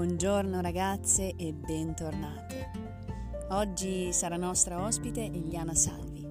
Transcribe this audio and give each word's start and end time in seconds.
Buongiorno 0.00 0.62
ragazze 0.62 1.34
e 1.36 1.52
bentornate. 1.52 2.70
Oggi 3.50 4.14
sarà 4.14 4.38
nostra 4.38 4.82
ospite 4.82 5.26
Eliana 5.26 5.74
Salvi. 5.74 6.26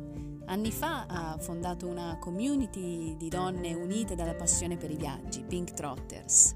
Anni 0.45 0.71
fa 0.71 1.05
ha 1.05 1.37
fondato 1.37 1.85
una 1.85 2.17
community 2.19 3.15
di 3.15 3.29
donne 3.29 3.75
unite 3.75 4.15
dalla 4.15 4.33
passione 4.33 4.75
per 4.75 4.89
i 4.89 4.95
viaggi, 4.95 5.43
Pink 5.43 5.73
Trotters. 5.73 6.55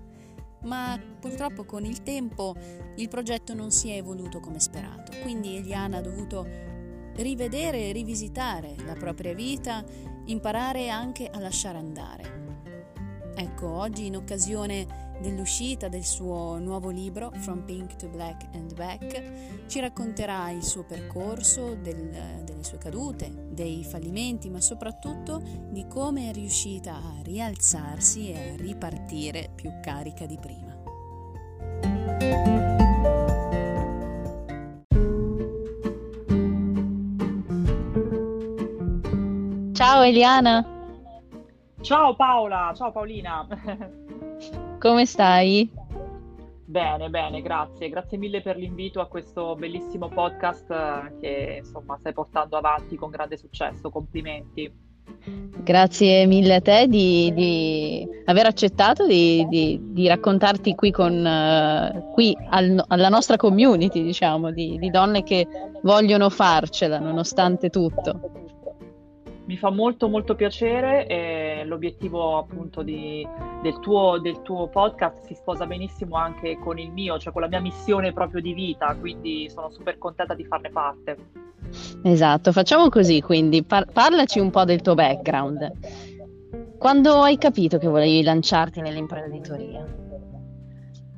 Ma 0.63 0.99
purtroppo 1.19 1.65
con 1.65 1.85
il 1.85 2.01
tempo 2.01 2.55
il 2.95 3.07
progetto 3.09 3.53
non 3.53 3.69
si 3.69 3.91
è 3.91 3.97
evoluto 3.97 4.39
come 4.39 4.59
sperato, 4.59 5.11
quindi 5.21 5.57
Eliana 5.57 5.97
ha 5.97 6.01
dovuto 6.01 6.47
rivedere 7.17 7.89
e 7.89 7.91
rivisitare 7.91 8.73
la 8.87 8.95
propria 8.95 9.35
vita, 9.35 9.85
imparare 10.25 10.89
anche 10.89 11.29
a 11.31 11.37
lasciare 11.37 11.77
andare. 11.77 12.41
Ecco, 13.35 13.67
oggi 13.67 14.07
in 14.07 14.15
occasione 14.15 15.02
dell'uscita 15.23 15.87
del 15.87 16.03
suo 16.03 16.57
nuovo 16.59 16.89
libro 16.89 17.31
From 17.37 17.63
Pink 17.63 17.95
to 17.95 18.09
Black 18.09 18.45
and 18.55 18.75
Back 18.75 19.67
ci 19.67 19.79
racconterà 19.79 20.51
il 20.51 20.61
suo 20.61 20.83
percorso, 20.83 21.75
del, 21.75 22.41
delle 22.43 22.63
sue 22.63 22.77
cadute, 22.77 23.31
dei 23.49 23.85
fallimenti, 23.85 24.49
ma 24.49 24.59
soprattutto 24.59 25.41
di 25.69 25.87
come 25.87 26.29
è 26.29 26.33
riuscita 26.33 26.95
a 26.95 27.21
rialzarsi 27.23 28.31
e 28.31 28.37
a 28.37 28.55
ripartire 28.57 29.49
più 29.55 29.71
carica 29.81 30.25
di 30.25 30.37
prima. 30.37 30.71
Ciao 39.71 40.01
Eliana! 40.03 40.67
Ciao 41.79 42.13
Paola, 42.15 42.73
ciao 42.75 42.91
Paolina! 42.91 43.47
Come 44.83 45.05
stai? 45.05 45.71
Bene, 46.65 47.09
bene, 47.09 47.41
grazie. 47.41 47.87
Grazie 47.87 48.17
mille 48.17 48.41
per 48.41 48.57
l'invito 48.57 48.99
a 48.99 49.07
questo 49.07 49.55
bellissimo 49.55 50.09
podcast 50.09 50.69
eh, 50.71 51.19
che 51.21 51.55
insomma 51.59 51.95
stai 51.99 52.11
portando 52.11 52.57
avanti 52.57 52.97
con 52.97 53.09
grande 53.09 53.37
successo. 53.37 53.89
Complimenti. 53.89 54.69
Grazie 55.63 56.25
mille 56.25 56.55
a 56.55 56.59
te 56.61 56.87
di, 56.89 57.31
di 57.33 58.05
aver 58.25 58.45
accettato 58.47 59.07
di, 59.07 59.47
di, 59.47 59.79
di, 59.81 60.05
raccontarti 60.05 60.75
qui, 60.75 60.91
con, 60.91 61.13
uh, 61.13 62.11
qui 62.11 62.37
al, 62.49 62.83
alla 62.85 63.07
nostra 63.07 63.37
community, 63.37 64.03
diciamo, 64.03 64.51
di, 64.51 64.77
donne 64.91 65.23
che 65.23 65.47
vogliono 65.81 66.29
farcela 66.29 66.99
nonostante 66.99 67.69
tutto. 67.69 68.51
Mi 69.45 69.57
fa 69.57 69.69
molto 69.69 70.07
molto 70.07 70.35
piacere 70.35 71.05
e 71.05 71.63
l'obiettivo 71.65 72.37
appunto 72.37 72.81
di, 72.81 73.27
del, 73.61 73.79
tuo, 73.79 74.17
del, 74.19 74.41
tuo, 74.41 74.67
podcast 74.67 75.25
si 75.25 75.33
sposa 75.33 75.65
benissimo 75.65 76.15
anche 76.15 76.57
con 76.59 76.79
il 76.79 76.91
mio, 76.91 77.19
cioè 77.19 77.33
con 77.33 77.41
la 77.41 77.49
mia 77.49 77.59
missione 77.59 78.13
proprio 78.13 78.41
di 78.41 78.53
vita, 78.53 78.95
quindi 78.95 79.49
sono 79.49 79.69
super 79.69 79.97
contenta 79.97 80.33
di 80.33 80.45
farne 80.45 80.69
parte. 80.69 81.17
Esatto, 82.03 82.51
facciamo 82.51 82.87
così 82.87 83.21
quindi, 83.21 83.63
par- 83.63 83.91
parlaci 83.91 84.39
un 84.39 84.49
po' 84.49 84.63
del 84.63 84.81
tuo 84.81 84.93
background. 84.93 85.71
Quando 86.77 87.21
hai 87.21 87.37
capito 87.37 87.77
che 87.77 87.87
volevi 87.87 88.23
lanciarti 88.23 88.81
nell'imprenditoria? 88.81 90.02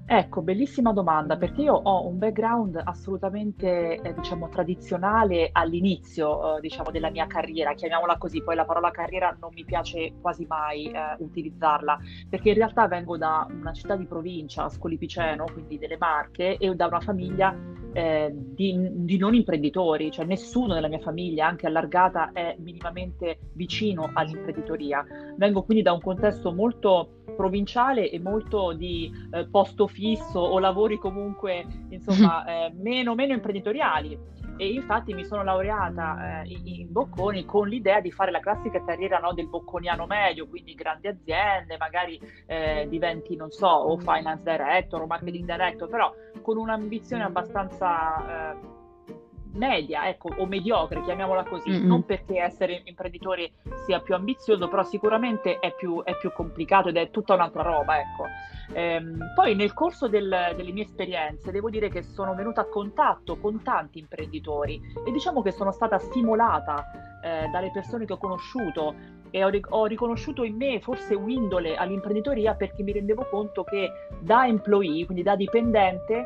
Ecco, 0.07 0.43
bellissima 0.43 0.93
domanda, 0.93 1.35
perché 1.35 1.63
io 1.63 1.73
ho 1.73 2.05
un 2.05 2.19
background 2.19 2.79
assolutamente, 2.83 3.99
eh, 3.99 4.13
diciamo, 4.13 4.49
tradizionale 4.49 5.49
all'inizio, 5.51 6.57
eh, 6.57 6.61
diciamo, 6.61 6.91
della 6.91 7.09
mia 7.09 7.25
carriera, 7.25 7.73
chiamiamola 7.73 8.15
così, 8.19 8.43
poi 8.43 8.53
la 8.53 8.65
parola 8.65 8.91
carriera 8.91 9.35
non 9.39 9.49
mi 9.55 9.65
piace 9.65 10.13
quasi 10.21 10.45
mai 10.45 10.91
eh, 10.91 11.15
utilizzarla, 11.17 11.97
perché 12.29 12.49
in 12.49 12.55
realtà 12.55 12.87
vengo 12.87 13.17
da 13.17 13.47
una 13.49 13.73
città 13.73 13.95
di 13.95 14.05
provincia, 14.05 14.69
Scolipiceno, 14.69 15.45
quindi 15.51 15.79
delle 15.79 15.97
Marche, 15.97 16.57
e 16.57 16.75
da 16.75 16.85
una 16.85 16.99
famiglia 16.99 17.57
eh, 17.95 18.29
di, 18.31 18.89
di, 18.91 19.17
non 19.17 19.33
imprenditori, 19.33 20.11
cioè 20.11 20.25
nessuno 20.25 20.75
nella 20.75 20.89
mia 20.89 20.99
famiglia, 20.99 21.47
anche 21.47 21.65
allargata, 21.65 22.29
è 22.31 22.55
minimamente 22.59 23.39
vicino 23.53 24.11
all'imprenditoria. 24.13 25.03
Vengo 25.35 25.63
quindi 25.63 25.81
da 25.81 25.93
un 25.93 26.01
contesto 26.01 26.53
molto 26.53 27.23
provinciale 27.35 28.09
e 28.09 28.19
molto 28.19 28.73
di 28.73 29.11
eh, 29.31 29.45
posto 29.47 29.87
fisso 29.87 30.39
o 30.39 30.57
lavori 30.59 30.97
comunque 30.97 31.65
insomma 31.89 32.45
eh, 32.65 32.73
meno, 32.73 33.15
meno 33.15 33.33
imprenditoriali. 33.33 34.33
E 34.57 34.69
infatti 34.69 35.13
mi 35.13 35.25
sono 35.25 35.43
laureata 35.43 36.43
eh, 36.43 36.57
in 36.63 36.89
Bocconi 36.89 37.43
con 37.43 37.67
l'idea 37.67 37.99
di 37.99 38.09
fare 38.09 38.31
la 38.31 38.39
classica 38.39 38.81
carriera 38.85 39.19
no, 39.19 39.33
del 39.33 39.49
bocconiano 39.49 40.05
medio, 40.05 40.47
quindi 40.47 40.75
grandi 40.75 41.07
aziende, 41.07 41.75
magari 41.77 42.17
eh, 42.45 42.87
diventi, 42.89 43.35
non 43.35 43.51
so, 43.51 43.67
o 43.67 43.97
finance 43.97 44.43
director 44.43 45.01
o 45.01 45.07
marketing 45.07 45.45
director, 45.45 45.89
però 45.89 46.13
con 46.41 46.55
un'ambizione 46.55 47.23
abbastanza 47.23 48.53
eh, 48.53 48.74
media, 49.55 50.07
ecco, 50.07 50.29
o 50.37 50.45
mediocre, 50.45 51.01
chiamiamola 51.01 51.43
così, 51.43 51.69
mm-hmm. 51.69 51.85
non 51.85 52.05
perché 52.05 52.39
essere 52.39 52.81
imprenditore 52.85 53.53
sia 53.85 53.99
più 53.99 54.13
ambizioso, 54.15 54.67
però 54.67 54.83
sicuramente 54.83 55.59
è 55.59 55.73
più, 55.75 56.03
è 56.03 56.15
più 56.17 56.31
complicato 56.31 56.89
ed 56.89 56.97
è 56.97 57.09
tutta 57.09 57.33
un'altra 57.33 57.63
roba, 57.63 57.99
ecco. 57.99 58.25
Ehm, 58.73 59.33
poi 59.35 59.55
nel 59.55 59.73
corso 59.73 60.07
del, 60.07 60.53
delle 60.55 60.71
mie 60.71 60.83
esperienze 60.83 61.51
devo 61.51 61.69
dire 61.69 61.89
che 61.89 62.01
sono 62.01 62.33
venuta 62.33 62.61
a 62.61 62.65
contatto 62.65 63.37
con 63.37 63.61
tanti 63.61 63.99
imprenditori 63.99 64.81
e 65.05 65.11
diciamo 65.11 65.43
che 65.43 65.51
sono 65.51 65.71
stata 65.71 65.99
stimolata 65.99 67.19
eh, 67.21 67.47
dalle 67.51 67.69
persone 67.71 68.05
che 68.05 68.13
ho 68.13 68.17
conosciuto 68.17 68.95
e 69.29 69.43
ho, 69.43 69.51
ho, 69.69 69.85
riconosciuto 69.85 70.43
in 70.43 70.55
me 70.55 70.79
forse 70.79 71.13
un'indole 71.13 71.75
all'imprenditoria 71.75 72.55
perché 72.55 72.83
mi 72.83 72.91
rendevo 72.91 73.27
conto 73.29 73.63
che 73.63 73.91
da 74.19 74.47
employee, 74.47 75.05
quindi 75.05 75.23
da 75.23 75.35
dipendente, 75.35 76.25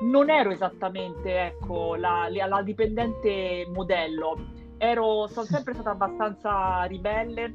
non 0.00 0.30
ero 0.30 0.50
esattamente 0.50 1.46
ecco, 1.46 1.96
la, 1.96 2.28
la 2.30 2.62
dipendente 2.62 3.66
modello, 3.72 4.36
ero, 4.78 5.26
sono 5.26 5.46
sempre 5.46 5.74
stata 5.74 5.90
abbastanza 5.90 6.84
ribelle, 6.84 7.54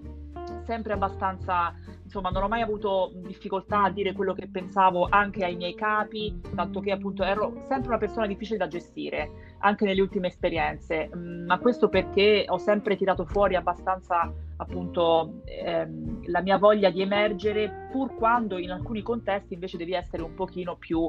sempre 0.65 0.93
abbastanza, 0.93 1.73
insomma, 2.03 2.29
non 2.29 2.43
ho 2.43 2.47
mai 2.47 2.61
avuto 2.61 3.11
difficoltà 3.15 3.83
a 3.83 3.89
dire 3.91 4.13
quello 4.13 4.33
che 4.33 4.49
pensavo 4.49 5.07
anche 5.09 5.45
ai 5.45 5.55
miei 5.55 5.73
capi, 5.73 6.41
tanto 6.53 6.81
che 6.81 6.91
appunto 6.91 7.23
ero 7.23 7.63
sempre 7.65 7.89
una 7.89 7.97
persona 7.97 8.27
difficile 8.27 8.57
da 8.57 8.67
gestire, 8.67 9.55
anche 9.59 9.85
nelle 9.85 10.01
ultime 10.01 10.27
esperienze, 10.27 11.09
mm, 11.15 11.45
ma 11.45 11.57
questo 11.59 11.87
perché 11.87 12.45
ho 12.47 12.57
sempre 12.57 12.97
tirato 12.97 13.25
fuori 13.25 13.55
abbastanza 13.55 14.31
appunto 14.57 15.41
ehm, 15.45 16.27
la 16.27 16.41
mia 16.41 16.57
voglia 16.57 16.89
di 16.89 17.01
emergere, 17.01 17.87
pur 17.91 18.15
quando 18.15 18.57
in 18.57 18.71
alcuni 18.71 19.01
contesti 19.01 19.53
invece 19.53 19.77
devi 19.77 19.93
essere 19.93 20.23
un 20.23 20.33
pochino 20.33 20.75
più 20.75 21.07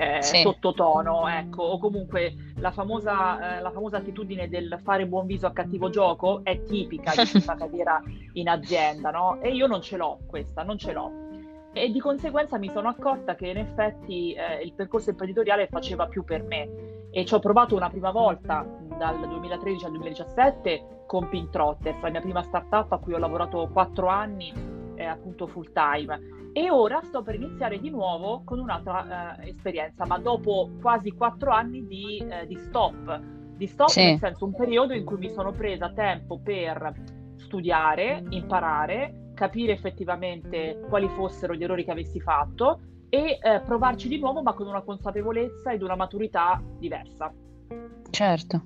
eh, 0.00 0.22
sì. 0.22 0.40
sottotono, 0.40 1.28
ecco, 1.28 1.62
o 1.62 1.78
comunque 1.78 2.34
la 2.56 2.70
famosa, 2.70 3.58
eh, 3.58 3.60
la 3.60 3.70
famosa, 3.70 3.98
attitudine 3.98 4.48
del 4.48 4.78
fare 4.82 5.06
buon 5.06 5.26
viso 5.26 5.46
a 5.46 5.52
cattivo 5.52 5.90
gioco 5.90 6.40
è 6.42 6.62
tipica 6.62 7.12
di 7.14 7.40
fa 7.40 7.54
carriera 7.56 8.02
in 8.32 8.48
azienda, 8.48 9.10
no? 9.10 9.38
E 9.42 9.50
io 9.50 9.66
non 9.66 9.82
ce 9.82 9.98
l'ho 9.98 10.20
questa, 10.26 10.62
non 10.62 10.78
ce 10.78 10.92
l'ho. 10.92 11.12
E 11.74 11.90
di 11.90 12.00
conseguenza 12.00 12.56
mi 12.56 12.70
sono 12.70 12.88
accorta 12.88 13.34
che 13.34 13.48
in 13.48 13.58
effetti 13.58 14.32
eh, 14.32 14.62
il 14.64 14.72
percorso 14.72 15.10
imprenditoriale 15.10 15.68
faceva 15.68 16.06
più 16.06 16.24
per 16.24 16.44
me 16.44 17.08
e 17.10 17.26
ci 17.26 17.34
ho 17.34 17.38
provato 17.38 17.76
una 17.76 17.90
prima 17.90 18.10
volta 18.10 18.66
dal 18.96 19.20
2013 19.20 19.84
al 19.84 19.90
2017 19.90 21.04
con 21.06 21.28
Pink 21.28 21.50
Trotters, 21.50 22.00
la 22.00 22.10
mia 22.10 22.20
prima 22.20 22.42
startup 22.42 22.90
a 22.90 22.98
cui 22.98 23.12
ho 23.12 23.18
lavorato 23.18 23.68
quattro 23.70 24.06
anni 24.06 24.79
eh, 25.00 25.06
appunto 25.06 25.46
full 25.46 25.72
time 25.72 26.38
e 26.52 26.70
ora 26.70 27.00
sto 27.02 27.22
per 27.22 27.36
iniziare 27.36 27.78
di 27.78 27.90
nuovo 27.90 28.42
con 28.44 28.58
un'altra 28.58 29.38
eh, 29.38 29.48
esperienza, 29.48 30.04
ma 30.04 30.18
dopo 30.18 30.70
quasi 30.80 31.12
quattro 31.12 31.52
anni 31.52 31.86
di, 31.86 32.18
eh, 32.18 32.46
di 32.46 32.56
stop. 32.56 33.20
Di 33.56 33.66
stop 33.66 33.88
sì. 33.88 34.04
nel 34.04 34.18
senso 34.18 34.46
un 34.46 34.54
periodo 34.54 34.94
in 34.94 35.04
cui 35.04 35.18
mi 35.18 35.30
sono 35.30 35.52
presa 35.52 35.92
tempo 35.92 36.40
per 36.42 36.92
studiare, 37.36 38.24
imparare, 38.30 39.32
capire 39.34 39.72
effettivamente 39.72 40.80
quali 40.88 41.08
fossero 41.08 41.54
gli 41.54 41.62
errori 41.62 41.84
che 41.84 41.90
avessi 41.92 42.20
fatto 42.20 42.80
e 43.08 43.38
eh, 43.40 43.60
provarci 43.60 44.08
di 44.08 44.18
nuovo, 44.18 44.42
ma 44.42 44.54
con 44.54 44.66
una 44.66 44.82
consapevolezza 44.82 45.72
ed 45.72 45.82
una 45.82 45.96
maturità 45.96 46.60
diversa. 46.78 47.32
Certo. 48.10 48.62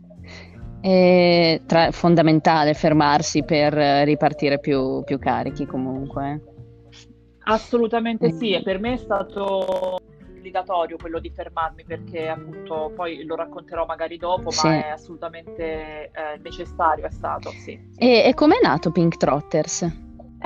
È 0.87 1.63
tra- 1.65 1.91
fondamentale 1.93 2.75
fermarsi 2.75 3.43
per 3.43 3.73
ripartire 3.73 4.59
più, 4.59 5.03
più 5.03 5.19
carichi 5.19 5.65
comunque. 5.65 6.43
Assolutamente 7.45 8.31
sì, 8.33 8.53
e 8.53 8.63
per 8.63 8.79
me 8.79 8.93
è 8.93 8.97
stato 8.99 9.99
obbligatorio 10.45 10.99
quello 10.99 11.21
di 11.21 11.31
fermarmi 11.35 11.85
perché 11.87 12.29
appunto 12.29 12.93
poi 12.95 13.25
lo 13.25 13.35
racconterò 13.35 13.87
magari 13.87 14.19
dopo, 14.19 14.51
sì. 14.51 14.67
ma 14.67 14.75
è 14.75 14.89
assolutamente 14.91 16.11
eh, 16.11 16.39
necessario, 16.43 17.07
è 17.07 17.11
stato, 17.11 17.49
sì. 17.49 17.81
E, 17.97 18.23
e 18.27 18.35
com'è 18.35 18.59
nato 18.63 18.91
Pink 18.91 19.17
Trotters? 19.17 19.91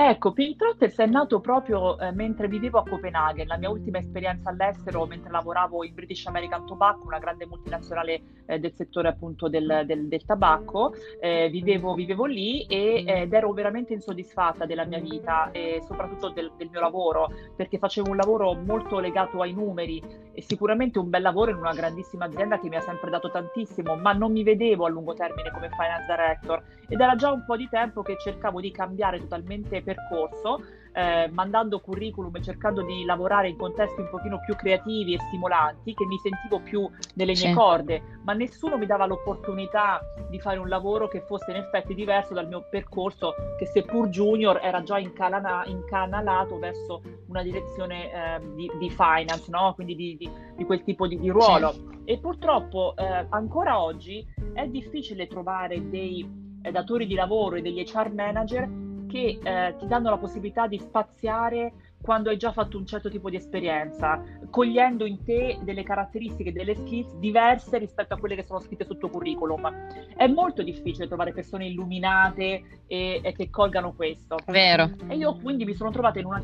Ecco, 0.01 0.31
Pink 0.31 0.55
Trotters 0.55 0.95
è 0.95 1.05
nato 1.07 1.41
proprio 1.41 1.99
eh, 1.99 2.13
mentre 2.13 2.47
vivevo 2.47 2.79
a 2.79 2.83
Copenaghen, 2.87 3.47
la 3.47 3.57
mia 3.57 3.69
ultima 3.69 3.97
esperienza 3.97 4.49
all'estero, 4.49 5.05
mentre 5.05 5.29
lavoravo 5.29 5.83
in 5.83 5.93
British 5.93 6.25
American 6.25 6.65
Tobacco, 6.65 7.05
una 7.05 7.19
grande 7.19 7.45
multinazionale 7.45 8.21
eh, 8.45 8.59
del 8.59 8.73
settore 8.73 9.09
appunto 9.09 9.49
del, 9.49 9.83
del, 9.85 10.07
del 10.07 10.23
tabacco. 10.23 10.93
Eh, 11.19 11.49
vivevo, 11.49 11.95
vivevo, 11.95 12.23
lì 12.23 12.65
e, 12.67 13.03
ed 13.05 13.33
ero 13.33 13.51
veramente 13.51 13.91
insoddisfatta 13.91 14.65
della 14.65 14.85
mia 14.85 15.01
vita 15.01 15.51
e 15.51 15.81
soprattutto 15.85 16.29
del, 16.29 16.49
del, 16.55 16.69
mio 16.71 16.79
lavoro, 16.79 17.27
perché 17.57 17.77
facevo 17.77 18.09
un 18.09 18.15
lavoro 18.15 18.53
molto 18.53 18.99
legato 18.99 19.41
ai 19.41 19.51
numeri 19.51 20.01
sicuramente 20.41 20.99
un 20.99 21.09
bel 21.09 21.21
lavoro 21.21 21.51
in 21.51 21.57
una 21.57 21.73
grandissima 21.73 22.25
azienda 22.25 22.59
che 22.59 22.69
mi 22.69 22.75
ha 22.75 22.81
sempre 22.81 23.09
dato 23.09 23.29
tantissimo, 23.29 23.95
ma 23.95 24.13
non 24.13 24.31
mi 24.31 24.43
vedevo 24.43 24.85
a 24.85 24.89
lungo 24.89 25.13
termine 25.13 25.51
come 25.51 25.69
finance 25.69 26.05
director. 26.07 26.61
Ed 26.87 26.99
era 26.99 27.15
già 27.15 27.31
un 27.31 27.43
po' 27.45 27.55
di 27.55 27.67
tempo 27.69 28.01
che 28.01 28.17
cercavo 28.17 28.59
di 28.59 28.71
cambiare 28.71 29.19
totalmente 29.19 29.81
percorso 29.81 30.61
eh, 30.99 31.29
mandando 31.31 31.79
curriculum 31.79 32.35
e 32.35 32.41
cercando 32.41 32.81
di 32.81 33.05
lavorare 33.05 33.47
in 33.47 33.55
contesti 33.55 34.01
un 34.01 34.09
pochino 34.09 34.39
più 34.45 34.55
creativi 34.55 35.13
e 35.13 35.19
stimolanti, 35.19 35.93
che 35.93 36.05
mi 36.05 36.17
sentivo 36.17 36.59
più 36.59 36.89
nelle 37.13 37.31
mie 37.31 37.47
sì. 37.47 37.53
corde, 37.53 38.19
ma 38.25 38.33
nessuno 38.33 38.77
mi 38.77 38.85
dava 38.85 39.05
l'opportunità 39.05 40.01
di 40.29 40.39
fare 40.41 40.59
un 40.59 40.67
lavoro 40.67 41.07
che 41.07 41.21
fosse 41.21 41.51
in 41.51 41.57
effetti 41.57 41.95
diverso 41.95 42.33
dal 42.33 42.49
mio 42.49 42.67
percorso, 42.69 43.33
che 43.57 43.65
seppur 43.65 44.09
junior 44.09 44.59
era 44.61 44.83
già 44.83 44.99
incalana- 44.99 45.63
incanalato 45.67 46.59
verso 46.59 47.01
una 47.27 47.43
direzione 47.43 48.11
eh, 48.11 48.39
di, 48.55 48.69
di, 48.77 48.89
finance, 48.89 49.45
no? 49.49 49.73
quindi 49.75 49.95
di, 49.95 50.17
di, 50.17 50.29
di, 50.57 50.65
quel 50.65 50.83
tipo 50.83 51.07
di, 51.07 51.29
ruolo. 51.29 51.71
Sì. 51.71 51.87
E 52.03 52.17
purtroppo 52.17 52.93
eh, 52.97 53.25
ancora 53.29 53.81
oggi 53.81 54.25
è 54.53 54.67
difficile 54.67 55.27
trovare 55.27 55.89
dei 55.89 56.27
eh, 56.61 56.71
datori 56.71 57.07
di 57.07 57.13
lavoro 57.13 57.55
e 57.55 57.61
degli 57.61 57.81
HR 57.81 58.11
manager 58.13 58.87
che 59.09 59.39
eh, 59.41 59.75
ti 59.77 59.87
danno 59.87 60.09
la 60.11 60.17
possibilità 60.17 60.67
di 60.67 60.77
spaziare 60.77 61.73
quando 62.01 62.29
hai 62.29 62.37
già 62.37 62.51
fatto 62.51 62.77
un 62.77 62.85
certo 62.85 63.09
tipo 63.09 63.29
di 63.29 63.35
esperienza, 63.35 64.23
cogliendo 64.49 65.05
in 65.05 65.23
te 65.23 65.59
delle 65.63 65.83
caratteristiche, 65.83 66.53
delle 66.53 66.75
skills 66.75 67.15
diverse 67.15 67.77
rispetto 67.77 68.13
a 68.13 68.17
quelle 68.17 68.35
che 68.35 68.43
sono 68.43 68.59
scritte 68.59 68.85
sul 68.85 68.97
tuo 68.97 69.09
curriculum. 69.09 69.69
È 70.15 70.27
molto 70.27 70.63
difficile 70.63 71.07
trovare 71.07 71.33
persone 71.33 71.67
illuminate 71.67 72.83
e, 72.87 73.19
e 73.21 73.33
che 73.33 73.49
colgano 73.49 73.93
questo. 73.93 74.37
Vero. 74.45 74.89
E 75.07 75.15
io 75.15 75.35
quindi 75.35 75.65
mi 75.65 75.73
sono 75.73 75.91
trovata 75.91 76.19
in 76.19 76.25
una... 76.25 76.41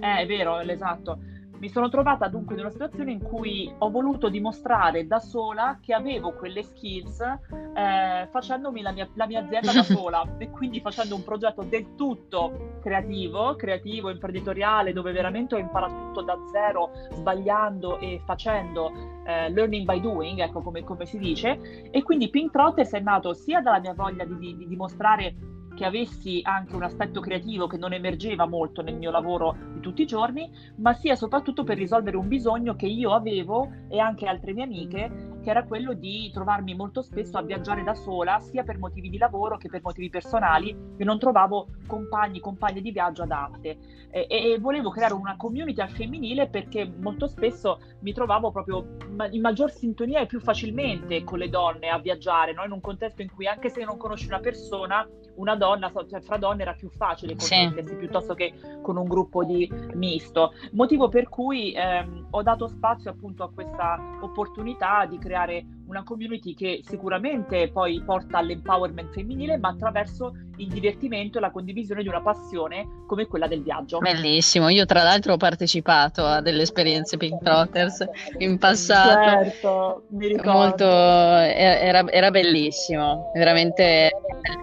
Eh, 0.00 0.22
è 0.22 0.26
vero, 0.26 0.58
esatto 0.60 1.18
mi 1.58 1.68
sono 1.68 1.88
trovata 1.88 2.28
dunque 2.28 2.54
in 2.54 2.60
una 2.60 2.70
situazione 2.70 3.10
in 3.10 3.20
cui 3.20 3.72
ho 3.78 3.90
voluto 3.90 4.28
dimostrare 4.28 5.06
da 5.06 5.18
sola 5.18 5.78
che 5.80 5.92
avevo 5.92 6.32
quelle 6.32 6.62
skills 6.62 7.20
eh, 7.20 8.28
facendomi 8.30 8.80
la 8.80 8.92
mia, 8.92 9.08
la 9.14 9.26
mia, 9.26 9.40
azienda 9.40 9.72
da 9.72 9.82
sola 9.82 10.36
e 10.38 10.50
quindi 10.50 10.80
facendo 10.80 11.14
un 11.14 11.24
progetto 11.24 11.62
del 11.62 11.94
tutto 11.96 12.78
creativo, 12.80 13.56
creativo, 13.56 14.10
imprenditoriale, 14.10 14.92
dove 14.92 15.12
veramente 15.12 15.56
ho 15.56 15.58
imparato 15.58 15.94
tutto 16.06 16.22
da 16.22 16.38
zero, 16.52 16.90
sbagliando 17.12 17.98
e 17.98 18.20
facendo 18.24 18.92
eh, 19.24 19.50
learning 19.50 19.84
by 19.84 20.00
doing, 20.00 20.38
ecco 20.38 20.62
come, 20.62 20.84
come, 20.84 21.06
si 21.06 21.18
dice. 21.18 21.88
E 21.90 22.02
quindi 22.02 22.30
Pink 22.30 22.52
Trotters 22.52 22.92
è 22.92 23.00
nato 23.00 23.34
sia 23.34 23.60
dalla 23.60 23.80
mia 23.80 23.94
voglia 23.94 24.24
di, 24.24 24.38
di, 24.38 24.56
di 24.56 24.68
dimostrare 24.68 25.34
che 25.78 25.84
avessi 25.84 26.40
anche 26.42 26.74
un 26.74 26.82
aspetto 26.82 27.20
creativo 27.20 27.68
che 27.68 27.76
non 27.76 27.92
emergeva 27.92 28.48
molto 28.48 28.82
nel 28.82 28.96
mio 28.96 29.12
lavoro 29.12 29.56
di 29.74 29.78
tutti 29.78 30.02
i 30.02 30.06
giorni, 30.06 30.50
ma 30.78 30.92
sia 30.92 31.14
soprattutto 31.14 31.62
per 31.62 31.78
risolvere 31.78 32.16
un 32.16 32.26
bisogno 32.26 32.74
che 32.74 32.86
io 32.86 33.14
avevo 33.14 33.70
e 33.88 34.00
anche 34.00 34.26
altre 34.26 34.52
mie 34.54 34.64
amiche, 34.64 35.37
che 35.42 35.50
era 35.50 35.64
quello 35.64 35.92
di 35.94 36.30
trovarmi 36.32 36.74
molto 36.74 37.02
spesso 37.02 37.38
a 37.38 37.42
viaggiare 37.42 37.82
da 37.82 37.94
sola, 37.94 38.38
sia 38.40 38.64
per 38.64 38.78
motivi 38.78 39.08
di 39.08 39.18
lavoro 39.18 39.56
che 39.56 39.68
per 39.68 39.80
motivi 39.82 40.10
personali, 40.10 40.76
e 40.96 41.04
non 41.04 41.18
trovavo 41.18 41.68
compagni, 41.86 42.40
compagne 42.40 42.80
di 42.80 42.90
viaggio 42.90 43.22
adatte. 43.22 43.78
E, 44.10 44.26
e 44.28 44.58
volevo 44.60 44.90
creare 44.90 45.14
una 45.14 45.36
community 45.36 45.80
al 45.80 45.90
femminile 45.90 46.48
perché 46.48 46.90
molto 47.00 47.26
spesso 47.26 47.78
mi 48.00 48.12
trovavo 48.12 48.50
proprio 48.50 48.96
in 49.30 49.40
maggior 49.40 49.70
sintonia 49.70 50.20
e 50.20 50.26
più 50.26 50.40
facilmente 50.40 51.24
con 51.24 51.38
le 51.38 51.48
donne 51.48 51.88
a 51.88 51.98
viaggiare, 51.98 52.52
no? 52.52 52.64
in 52.64 52.72
un 52.72 52.80
contesto 52.80 53.22
in 53.22 53.30
cui 53.34 53.46
anche 53.46 53.70
se 53.70 53.84
non 53.84 53.96
conosci 53.96 54.26
una 54.26 54.40
persona, 54.40 55.06
una 55.36 55.56
donna, 55.56 55.92
cioè 56.08 56.20
fra 56.20 56.36
donne 56.36 56.62
era 56.62 56.72
più 56.72 56.90
facile 56.90 57.36
connettersi 57.36 57.92
sì. 57.92 57.96
piuttosto 57.96 58.34
che 58.34 58.54
con 58.82 58.96
un 58.96 59.06
gruppo 59.06 59.44
di 59.44 59.70
misto. 59.94 60.52
Motivo 60.72 61.08
per 61.08 61.28
cui 61.28 61.72
ehm, 61.72 62.28
ho 62.30 62.42
dato 62.42 62.66
spazio 62.66 63.10
appunto 63.10 63.44
a 63.44 63.50
questa 63.52 63.98
opportunità 64.20 65.06
di 65.06 65.18
creare 65.18 65.37
una 65.86 66.02
community 66.04 66.54
che 66.54 66.80
sicuramente 66.86 67.70
poi 67.70 68.02
porta 68.04 68.38
all'empowerment 68.38 69.10
femminile, 69.12 69.56
ma 69.56 69.68
attraverso 69.68 70.34
il 70.56 70.68
divertimento 70.68 71.38
e 71.38 71.40
la 71.40 71.50
condivisione 71.50 72.02
di 72.02 72.08
una 72.08 72.20
passione 72.20 73.04
come 73.06 73.26
quella 73.26 73.46
del 73.46 73.62
viaggio. 73.62 73.98
Bellissimo, 73.98 74.68
io 74.68 74.84
tra 74.84 75.02
l'altro 75.02 75.34
ho 75.34 75.36
partecipato 75.36 76.24
a 76.24 76.40
delle 76.40 76.62
esperienze 76.62 77.16
Pink 77.16 77.42
Trotters 77.42 78.04
in 78.38 78.58
passato. 78.58 79.44
Certo, 79.44 80.02
mi 80.10 80.26
ricordo. 80.26 80.52
Molto, 80.52 80.84
era, 80.84 82.06
era 82.10 82.30
bellissimo, 82.30 83.30
veramente 83.34 84.10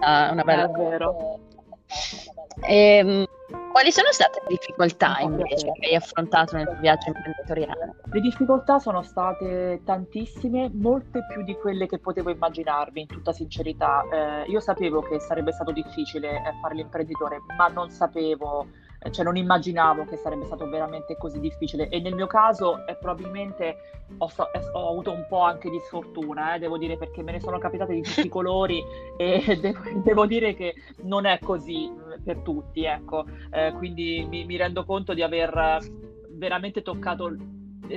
una 0.00 0.42
bella... 0.44 0.64
È 0.64 0.70
vero. 0.70 1.40
E, 2.62 2.74
ehm, 2.74 3.26
quali 3.72 3.92
sono 3.92 4.08
state 4.10 4.40
le 4.42 4.56
difficoltà 4.56 5.18
invece 5.20 5.70
che 5.72 5.88
hai 5.88 5.94
affrontato 5.94 6.56
nel 6.56 6.64
tuo 6.64 6.78
viaggio 6.80 7.08
imprenditoriale? 7.08 7.94
Le 8.10 8.20
difficoltà 8.20 8.78
sono 8.78 9.02
state 9.02 9.82
tantissime, 9.84 10.70
molte 10.72 11.26
più 11.30 11.42
di 11.42 11.54
quelle 11.54 11.86
che 11.86 11.98
potevo 11.98 12.30
immaginarmi, 12.30 13.02
in 13.02 13.06
tutta 13.06 13.32
sincerità. 13.32 14.02
Eh, 14.10 14.50
io 14.50 14.60
sapevo 14.60 15.02
che 15.02 15.20
sarebbe 15.20 15.52
stato 15.52 15.72
difficile 15.72 16.36
eh, 16.36 16.54
fare 16.62 16.74
l'imprenditore, 16.74 17.42
ma 17.56 17.68
non 17.68 17.90
sapevo 17.90 18.66
cioè 19.10 19.24
non 19.24 19.36
immaginavo 19.36 20.04
che 20.04 20.16
sarebbe 20.16 20.44
stato 20.46 20.68
veramente 20.68 21.16
così 21.16 21.40
difficile. 21.40 21.88
E 21.88 22.00
nel 22.00 22.14
mio 22.14 22.26
caso 22.26 22.86
eh, 22.86 22.96
probabilmente 22.96 23.76
ho, 24.18 24.30
ho, 24.72 24.90
avuto 24.90 25.12
un 25.12 25.26
po' 25.28 25.40
anche 25.40 25.70
di 25.70 25.78
sfortuna, 25.86 26.54
eh, 26.54 26.58
devo 26.58 26.78
dire 26.78 26.96
perché 26.96 27.22
me 27.22 27.32
ne 27.32 27.40
sono 27.40 27.58
capitate 27.58 27.94
di 27.94 28.02
tutti 28.02 28.26
i 28.26 28.28
colori 28.30 28.82
e 29.16 29.42
devo, 29.60 29.80
devo, 30.02 30.26
dire 30.26 30.54
che 30.54 30.74
non 31.02 31.26
è 31.26 31.38
così 31.38 31.88
mm, 31.90 32.22
per 32.24 32.38
tutti, 32.38 32.84
ecco, 32.84 33.24
eh, 33.50 33.72
quindi 33.76 34.26
mi, 34.28 34.44
mi 34.44 34.56
rendo 34.56 34.84
conto 34.84 35.14
di 35.14 35.22
aver 35.22 35.80
veramente 36.30 36.82
toccato 36.82 37.34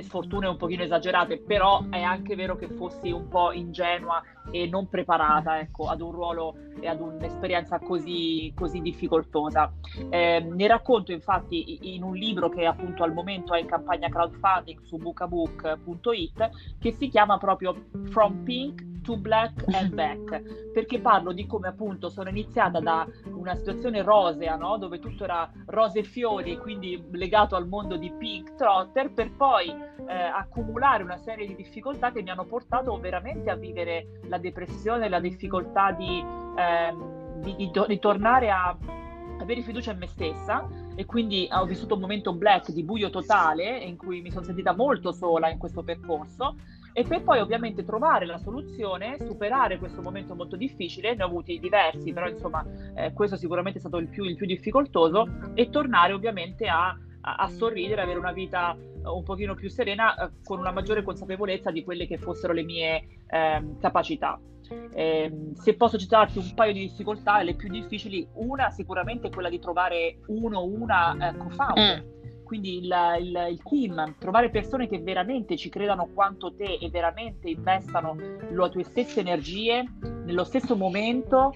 sfortune 0.02 0.46
un 0.46 0.56
pochino 0.56 0.82
esagerate, 0.82 1.38
però 1.38 1.84
è 1.90 2.02
anche 2.02 2.34
vero 2.34 2.56
che 2.56 2.68
fossi 2.68 3.10
un 3.10 3.28
po' 3.28 3.52
ingenua 3.52 4.22
e 4.50 4.66
non 4.66 4.88
preparata 4.88 5.58
ecco, 5.60 5.88
ad 5.88 6.00
un 6.00 6.12
ruolo 6.12 6.56
e 6.80 6.88
ad 6.88 7.00
un'esperienza 7.00 7.78
così, 7.78 8.52
così 8.54 8.80
difficoltosa. 8.80 9.72
Eh, 10.08 10.40
ne 10.40 10.66
racconto 10.66 11.12
infatti 11.12 11.94
in 11.94 12.02
un 12.02 12.14
libro 12.14 12.48
che 12.48 12.64
appunto 12.64 13.02
al 13.02 13.12
momento 13.12 13.54
è 13.54 13.60
in 13.60 13.66
campagna 13.66 14.08
crowdfunding 14.08 14.80
su 14.82 14.96
bookabook.it 14.96 16.50
che 16.78 16.92
si 16.92 17.08
chiama 17.08 17.38
proprio 17.38 17.74
From 18.10 18.42
Pink 18.44 18.89
to 19.02 19.16
Black 19.16 19.64
and 19.72 19.94
Back, 19.94 20.70
perché 20.72 21.00
parlo 21.00 21.32
di 21.32 21.46
come 21.46 21.68
appunto 21.68 22.08
sono 22.08 22.28
iniziata 22.28 22.80
da 22.80 23.06
una 23.32 23.54
situazione 23.54 24.02
rosea, 24.02 24.56
no? 24.56 24.76
dove 24.78 24.98
tutto 24.98 25.24
era 25.24 25.50
rose 25.66 26.00
e 26.00 26.02
fiori, 26.02 26.58
quindi 26.58 27.02
legato 27.12 27.56
al 27.56 27.66
mondo 27.66 27.96
di 27.96 28.10
Pink 28.10 28.54
Trotter, 28.54 29.12
per 29.12 29.32
poi 29.32 29.68
eh, 29.68 30.12
accumulare 30.12 31.02
una 31.02 31.18
serie 31.18 31.46
di 31.46 31.54
difficoltà 31.54 32.12
che 32.12 32.22
mi 32.22 32.30
hanno 32.30 32.44
portato 32.44 32.98
veramente 32.98 33.50
a 33.50 33.56
vivere 33.56 34.20
la 34.28 34.38
depressione, 34.38 35.08
la 35.08 35.20
difficoltà 35.20 35.92
di, 35.92 36.24
ehm, 36.56 37.40
di, 37.40 37.56
di, 37.56 37.70
di 37.86 37.98
tornare 37.98 38.50
a 38.50 38.76
avere 39.40 39.62
fiducia 39.62 39.92
in 39.92 39.98
me 39.98 40.06
stessa 40.06 40.68
e 40.94 41.06
quindi 41.06 41.48
ho 41.50 41.64
vissuto 41.64 41.94
un 41.94 42.00
momento 42.00 42.34
black 42.34 42.70
di 42.72 42.82
buio 42.82 43.10
totale 43.10 43.78
in 43.78 43.96
cui 43.96 44.20
mi 44.20 44.30
sono 44.30 44.44
sentita 44.44 44.74
molto 44.74 45.12
sola 45.12 45.48
in 45.48 45.58
questo 45.58 45.82
percorso 45.82 46.56
e 46.92 47.04
per 47.04 47.22
poi 47.22 47.40
ovviamente 47.40 47.84
trovare 47.84 48.26
la 48.26 48.38
soluzione, 48.38 49.16
superare 49.18 49.78
questo 49.78 50.02
momento 50.02 50.34
molto 50.34 50.56
difficile, 50.56 51.14
ne 51.14 51.22
ho 51.22 51.26
avuti 51.26 51.58
diversi, 51.58 52.12
però 52.12 52.28
insomma 52.28 52.64
eh, 52.94 53.12
questo 53.12 53.36
sicuramente 53.36 53.78
è 53.78 53.80
stato 53.80 53.98
il 53.98 54.08
più, 54.08 54.24
il 54.24 54.36
più 54.36 54.46
difficoltoso 54.46 55.26
e 55.54 55.70
tornare 55.70 56.12
ovviamente 56.12 56.66
a, 56.68 56.96
a, 57.20 57.48
sorridere, 57.48 58.02
avere 58.02 58.18
una 58.18 58.32
vita 58.32 58.76
eh, 58.76 59.08
un 59.08 59.22
pochino 59.22 59.54
più 59.54 59.68
serena 59.68 60.14
eh, 60.14 60.30
con 60.42 60.58
una 60.58 60.72
maggiore 60.72 61.02
consapevolezza 61.02 61.70
di 61.70 61.84
quelle 61.84 62.06
che 62.06 62.18
fossero 62.18 62.52
le 62.52 62.62
mie 62.62 63.04
eh, 63.26 63.76
capacità. 63.80 64.40
Eh, 64.92 65.50
se 65.54 65.74
posso 65.74 65.98
citarti 65.98 66.38
un 66.38 66.54
paio 66.54 66.72
di 66.72 66.80
difficoltà, 66.80 67.42
le 67.42 67.54
più 67.54 67.68
difficili, 67.68 68.26
una 68.34 68.70
sicuramente 68.70 69.28
è 69.28 69.30
quella 69.30 69.48
di 69.48 69.58
trovare 69.58 70.18
uno 70.26 70.58
o 70.58 70.66
una 70.66 71.30
eh, 71.30 71.36
co-founder. 71.36 72.04
Mm 72.04 72.18
quindi 72.50 72.78
il, 72.78 72.92
il, 73.20 73.46
il, 73.48 73.62
team, 73.62 74.16
trovare 74.18 74.50
persone 74.50 74.88
che 74.88 74.98
veramente 74.98 75.56
ci 75.56 75.68
credano 75.68 76.08
quanto 76.12 76.52
te 76.52 76.78
e 76.80 76.90
veramente 76.90 77.48
investano 77.48 78.16
le 78.16 78.68
tue 78.70 78.82
stesse 78.82 79.20
energie 79.20 79.84
nello 80.24 80.42
stesso 80.42 80.74
momento 80.74 81.54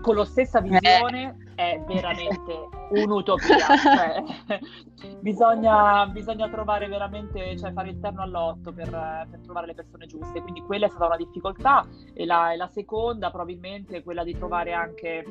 con 0.00 0.16
la 0.16 0.24
stessa 0.24 0.60
visione 0.60 1.36
è 1.54 1.80
veramente 1.86 2.68
un'utopia. 2.90 3.56
cioè, 3.58 4.22
bisogna, 5.20 6.06
bisogna, 6.06 6.48
trovare 6.48 6.88
veramente, 6.88 7.56
cioè 7.56 7.72
fare 7.72 7.90
il 7.90 8.00
terno 8.00 8.22
all'otto 8.22 8.72
per, 8.72 8.88
per, 8.88 9.40
trovare 9.42 9.66
le 9.66 9.74
persone 9.74 10.06
giuste. 10.06 10.40
Quindi 10.40 10.60
quella 10.62 10.86
è 10.86 10.88
stata 10.88 11.06
una 11.06 11.16
difficoltà. 11.16 11.86
E 12.14 12.24
la, 12.24 12.52
e 12.52 12.56
la, 12.56 12.68
seconda, 12.68 13.30
probabilmente, 13.30 13.98
è 13.98 14.02
quella 14.02 14.24
di 14.24 14.36
trovare 14.36 14.72
anche 14.72 15.24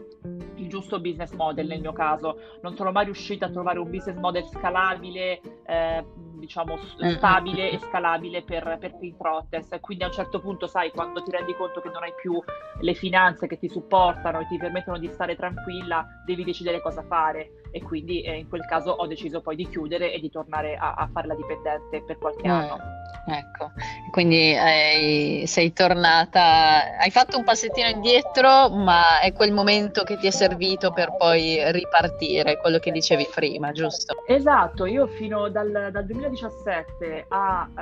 il 0.56 0.68
giusto 0.68 1.00
business 1.00 1.32
model 1.34 1.68
nel 1.68 1.82
mio 1.82 1.94
caso. 1.94 2.38
Non 2.62 2.76
sono 2.76 2.92
mai 2.92 3.06
riuscita 3.06 3.48
a 3.48 3.50
trovare 3.50 3.80
un 3.80 3.90
business 3.90 4.18
model 4.18 4.46
scalabile. 4.46 5.42
Eh, 5.66 6.06
diciamo 6.42 6.78
mm. 6.78 7.10
stabile 7.12 7.72
e 7.72 7.80
scalabile 7.80 8.42
per, 8.42 8.78
per 8.80 8.98
Pink 8.98 9.16
Protest. 9.16 9.80
Quindi 9.80 10.04
a 10.04 10.08
un 10.08 10.14
certo 10.14 10.42
punto, 10.42 10.68
sai, 10.68 10.92
quando 10.92 11.24
ti 11.24 11.32
rendi 11.32 11.56
conto 11.56 11.80
che 11.80 11.90
non 11.90 12.04
hai 12.04 12.14
più 12.20 12.42
le 12.82 12.94
finanze 12.94 13.48
che 13.48 13.58
ti 13.58 13.70
supportano 13.70 14.42
e 14.42 14.48
ti 14.48 14.58
permettono 14.58 14.98
di 14.98 15.08
stare 15.08 15.38
tranquilla, 15.38 16.06
devi 16.26 16.44
decidere 16.44 16.82
cosa 16.82 17.04
fare. 17.04 17.62
E 17.72 17.82
quindi 17.82 18.22
eh, 18.22 18.38
in 18.38 18.50
quel 18.50 18.66
caso 18.66 18.92
ho 18.92 19.08
deciso 19.08 19.42
poi 19.42 19.56
di 19.56 19.68
chiudere 19.68 20.14
e 20.14 20.20
di 20.20 20.30
tornare 20.30 20.76
a, 20.76 20.94
a 20.94 21.10
fare 21.12 21.28
la 21.28 21.36
dipendente 21.36 22.04
per 22.04 22.18
qualche 22.18 22.48
mm. 22.48 22.52
anno. 22.52 22.78
Ecco, 23.24 23.72
quindi 24.10 24.54
eh, 24.54 25.44
sei 25.46 25.74
tornata, 25.74 26.98
hai 26.98 27.12
fatto 27.12 27.38
un 27.38 27.44
passettino 27.44 27.88
indietro, 27.88 28.70
ma 28.70 29.20
è 29.20 29.32
quel 29.32 29.52
momento 29.52 30.04
che 30.04 30.18
ti 30.18 30.26
è 30.26 30.32
servito 30.32 30.92
per 30.92 31.16
poi 31.16 31.60
ripartire, 31.72 32.58
quello 32.58 32.80
che 32.80 32.92
dicevi 32.92 33.28
prima, 33.34 33.72
giusto? 33.72 34.16
Esatto, 34.26 34.86
io 34.86 35.06
fino 35.08 35.50
dal, 35.50 35.90
dal 35.92 36.06
2017 36.06 37.26
a, 37.30 37.70
eh, 37.78 37.82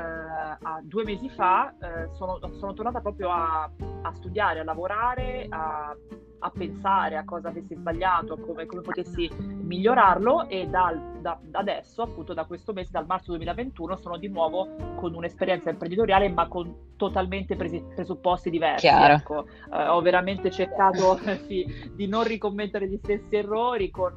a, 0.61 0.79
due 0.83 1.03
mesi 1.05 1.29
fa 1.29 1.73
eh, 1.81 2.09
sono, 2.15 2.37
sono, 2.59 2.73
tornata 2.73 2.99
proprio 2.99 3.31
a, 3.31 3.69
a 4.01 4.13
studiare, 4.15 4.59
a 4.59 4.63
lavorare, 4.63 5.47
a 5.49 5.95
a 6.39 6.49
pensare 6.49 7.17
a 7.17 7.25
cosa 7.25 7.49
avessi 7.49 7.75
sbagliato, 7.75 8.37
come, 8.37 8.65
come 8.65 8.81
potessi 8.81 9.29
migliorarlo 9.37 10.47
e 10.47 10.67
dal, 10.67 11.19
da, 11.21 11.39
adesso, 11.51 12.01
appunto 12.01 12.33
da 12.33 12.45
questo 12.45 12.73
mese, 12.73 12.91
dal 12.91 13.05
marzo 13.05 13.31
2021, 13.31 13.97
sono 13.97 14.17
di 14.17 14.27
nuovo 14.27 14.67
con 14.95 15.13
un'esperienza 15.13 15.69
imprenditoriale 15.69 16.29
ma 16.29 16.47
con 16.47 16.87
totalmente 16.99 17.55
presi, 17.55 17.81
presupposti 17.95 18.49
diversi. 18.49 18.87
Ecco. 18.87 19.47
Eh, 19.73 19.87
ho 19.87 20.01
veramente 20.01 20.51
cercato 20.51 21.17
sì, 21.47 21.65
di 21.95 22.07
non 22.07 22.23
ricommettere 22.25 22.89
gli 22.89 22.97
stessi 22.97 23.37
errori 23.37 23.89
con 23.89 24.15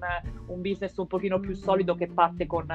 un 0.48 0.60
business 0.60 0.96
un 0.96 1.06
pochino 1.06 1.38
più 1.38 1.54
solido 1.54 1.94
che 1.94 2.08
parte 2.08 2.46
con, 2.46 2.66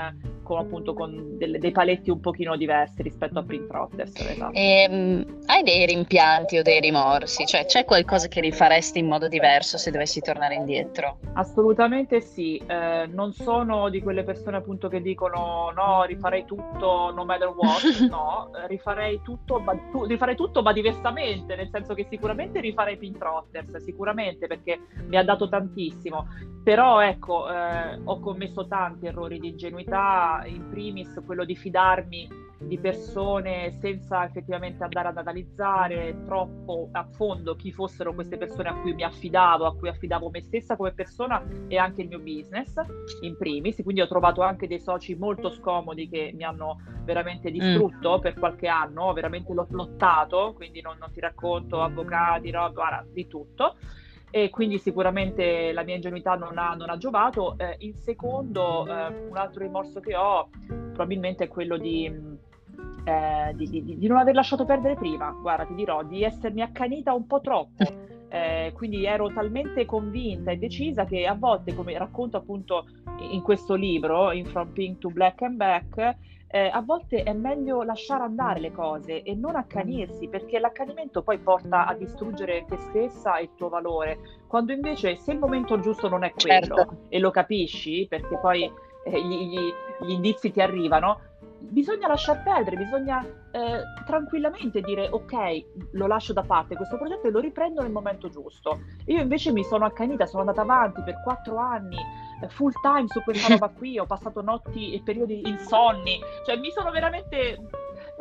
con 0.43 0.59
appunto 0.59 0.93
con 0.93 1.37
delle, 1.37 1.59
dei 1.59 1.71
paletti 1.71 2.09
un 2.09 2.21
pochino 2.21 2.55
diversi 2.55 3.01
rispetto 3.01 3.39
a 3.39 3.43
Print 3.43 3.67
Trotters. 3.67 4.15
Esatto. 4.15 4.53
E, 4.53 4.87
um, 4.89 5.39
hai 5.47 5.63
dei 5.63 5.85
rimpianti 5.85 6.57
o 6.57 6.61
dei 6.61 6.79
rimorsi? 6.79 7.45
Cioè 7.45 7.65
c'è 7.65 7.83
qualcosa 7.83 8.29
che 8.29 8.39
rifaresti 8.39 8.99
in 8.99 9.07
modo 9.07 9.27
diverso 9.38 9.77
se 9.77 9.91
dovessi 9.91 10.20
tornare 10.20 10.56
indietro? 10.56 11.20
Assolutamente 11.34 12.22
sì. 12.22 12.62
Eh, 12.65 13.08
non 13.12 13.34
sono 13.34 13.89
di 13.89 14.01
quelle 14.01 14.24
persone 14.24 14.58
appunto 14.58 14.89
che 14.89 15.01
dicono 15.01 15.72
no, 15.75 16.03
rifarei 16.03 16.46
tutto 16.46 17.12
no 17.13 17.24
matter 17.25 17.50
what. 17.50 18.00
no, 18.10 18.50
rifarei 18.67 19.22
tutto, 19.24 19.60
ma, 19.60 19.75
tu, 19.91 20.06
rifarei 20.06 20.36
tutto 20.36 20.62
ma 20.62 20.74
diversamente, 20.74 21.56
nel 21.56 21.70
senso 21.72 21.94
che 21.94 22.08
sicuramente 22.10 22.60
rifarei 22.60 22.98
Print 22.98 23.17
Trotters, 23.17 23.77
sicuramente 23.84 24.48
perché 24.48 24.79
mi 25.08 25.17
ha 25.17 25.24
dato 25.24 25.48
tantissimo. 25.48 26.27
Però 26.63 27.00
ecco, 27.00 27.50
eh, 27.50 28.00
ho 28.03 28.20
commesso 28.20 28.67
tanti 28.67 29.06
errori 29.06 29.39
di 29.39 29.50
ingenuità, 29.50 30.44
in 30.46 30.70
primis 30.70 31.22
quello 31.25 31.46
di 31.46 31.56
fidarmi 31.56 32.46
di 32.59 32.77
persone 32.79 33.77
senza 33.79 34.25
effettivamente 34.25 34.83
andare 34.83 35.09
ad 35.09 35.17
analizzare 35.17 36.21
troppo 36.25 36.89
a 36.91 37.05
fondo 37.05 37.55
chi 37.55 37.71
fossero 37.71 38.13
queste 38.13 38.37
persone 38.37 38.69
a 38.69 38.75
cui 38.75 38.93
mi 38.93 39.03
affidavo, 39.03 39.65
a 39.65 39.75
cui 39.75 39.89
affidavo 39.89 40.29
me 40.29 40.41
stessa 40.41 40.75
come 40.75 40.93
persona 40.93 41.43
e 41.67 41.77
anche 41.77 42.01
il 42.01 42.07
mio 42.07 42.19
business 42.19 42.73
in 43.21 43.37
primis. 43.37 43.81
Quindi 43.83 44.01
ho 44.01 44.07
trovato 44.07 44.41
anche 44.41 44.67
dei 44.67 44.79
soci 44.79 45.15
molto 45.15 45.51
scomodi 45.51 46.09
che 46.09 46.31
mi 46.35 46.43
hanno 46.43 46.81
veramente 47.03 47.51
distrutto 47.51 48.17
mm. 48.17 48.21
per 48.21 48.33
qualche 48.33 48.67
anno, 48.67 49.03
ho 49.03 49.13
veramente 49.13 49.53
lottato, 49.53 50.53
quindi 50.55 50.81
non, 50.81 50.97
non 50.99 51.11
ti 51.11 51.19
racconto 51.19 51.81
avvocati, 51.81 52.49
no, 52.49 52.71
guarda, 52.73 53.05
di 53.11 53.27
tutto 53.27 53.75
e 54.29 54.50
quindi 54.50 54.77
sicuramente 54.77 55.72
la 55.72 55.84
mia 55.84 55.96
ingenuità 55.96 56.36
non 56.36 56.57
ha, 56.57 56.74
non 56.74 56.89
ha 56.89 56.98
giovato. 56.98 57.57
Eh, 57.57 57.75
in 57.79 57.96
secondo, 57.96 58.86
eh, 58.86 59.27
un 59.29 59.38
altro 59.38 59.63
rimorso 59.63 60.00
che 60.00 60.15
ho 60.15 60.50
probabilmente 60.67 61.46
è 61.46 61.48
quello 61.48 61.77
di, 61.77 62.05
eh, 63.03 63.53
di, 63.55 63.69
di, 63.69 63.98
di, 63.98 64.07
non 64.07 64.17
aver 64.17 64.36
lasciato 64.36 64.65
perdere 64.65 64.96
prima. 64.96 65.31
Guarda, 65.31 65.65
ti 65.65 65.75
dirò, 65.75 66.03
di 66.03 66.24
essermi 66.24 66.62
accanita 66.62 67.13
un 67.13 67.25
po' 67.25 67.41
troppo. 67.41 68.05
Eh, 68.29 68.74
quindi 68.75 69.05
ero 69.05 69.31
talmente 69.31 69.86
convinta 69.86 70.51
e 70.51 70.57
decisa 70.57 71.05
che 71.05 71.25
a 71.25 71.34
volte, 71.34 71.74
come 71.74 71.98
racconto 71.98 72.36
appunto 72.36 72.86
in 73.31 73.41
questo 73.41 73.75
libro, 73.75 74.34
In 74.34 74.46
From 74.46 74.74
Pink 74.74 74.98
to 74.98 75.10
Black 75.10 75.43
and 75.43 75.55
Back, 75.55 76.17
eh, 76.49 76.69
a 76.71 76.81
volte 76.81 77.23
è 77.23 77.33
meglio 77.33 77.83
lasciare 77.83 78.23
andare 78.23 78.59
le 78.59 78.71
cose 78.71 79.21
e 79.21 79.35
non 79.35 79.55
accanirsi, 79.55 80.27
perché 80.27 80.59
l'accanimento 80.59 81.21
poi 81.21 81.37
porta 81.39 81.85
a 81.85 81.93
distruggere 81.93 82.65
te 82.67 82.77
stessa 82.77 83.37
e 83.37 83.43
il 83.43 83.49
tuo 83.55 83.69
valore, 83.69 84.19
quando 84.47 84.71
invece 84.71 85.17
se 85.17 85.33
il 85.33 85.39
momento 85.39 85.79
giusto 85.79 86.07
non 86.07 86.23
è 86.23 86.31
quello 86.31 86.75
certo. 86.75 86.97
e 87.09 87.19
lo 87.19 87.31
capisci, 87.31 88.07
perché 88.07 88.37
poi 88.37 88.63
eh, 89.03 89.21
gli, 89.21 89.49
gli, 89.49 89.73
gli 90.05 90.11
indizi 90.11 90.51
ti 90.51 90.61
arrivano, 90.61 91.19
bisogna 91.59 92.07
lasciar 92.07 92.43
perdere, 92.43 92.77
bisogna 92.77 93.25
eh, 93.51 93.81
tranquillamente 94.05 94.81
dire 94.81 95.07
ok, 95.09 95.65
lo 95.91 96.07
lascio 96.07 96.33
da 96.33 96.43
parte 96.43 96.75
questo 96.75 96.97
progetto 96.97 97.27
e 97.27 97.31
lo 97.31 97.39
riprendo 97.39 97.81
nel 97.81 97.91
momento 97.91 98.29
giusto. 98.29 98.79
Io 99.05 99.21
invece 99.21 99.51
mi 99.51 99.63
sono 99.63 99.85
accanita, 99.85 100.25
sono 100.25 100.41
andata 100.41 100.61
avanti 100.61 101.01
per 101.01 101.21
quattro 101.23 101.57
anni 101.57 101.97
eh, 102.41 102.49
full 102.49 102.71
time 102.81 103.07
su 103.07 103.21
questa 103.23 103.49
roba 103.49 103.69
qui, 103.69 103.97
ho 103.99 104.05
passato 104.05 104.41
notti 104.41 104.93
e 104.93 105.01
periodi 105.03 105.41
insonni, 105.45 106.19
cioè 106.45 106.57
mi 106.57 106.71
sono 106.71 106.91
veramente 106.91 107.59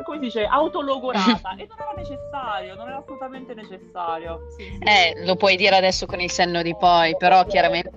come 0.03 0.17
si 0.17 0.25
dice, 0.25 0.45
autologorata 0.45 1.55
e 1.57 1.65
non 1.67 1.77
era 1.79 1.93
necessario, 1.95 2.75
non 2.75 2.87
era 2.87 2.97
assolutamente 2.97 3.53
necessario. 3.53 4.41
Sì, 4.55 4.63
sì. 4.63 4.79
Eh, 4.79 5.25
lo 5.25 5.35
puoi 5.35 5.55
dire 5.55 5.75
adesso 5.75 6.05
con 6.05 6.19
il 6.19 6.29
senno 6.29 6.61
di 6.61 6.75
poi, 6.75 7.15
però 7.17 7.43
chiaramente. 7.45 7.91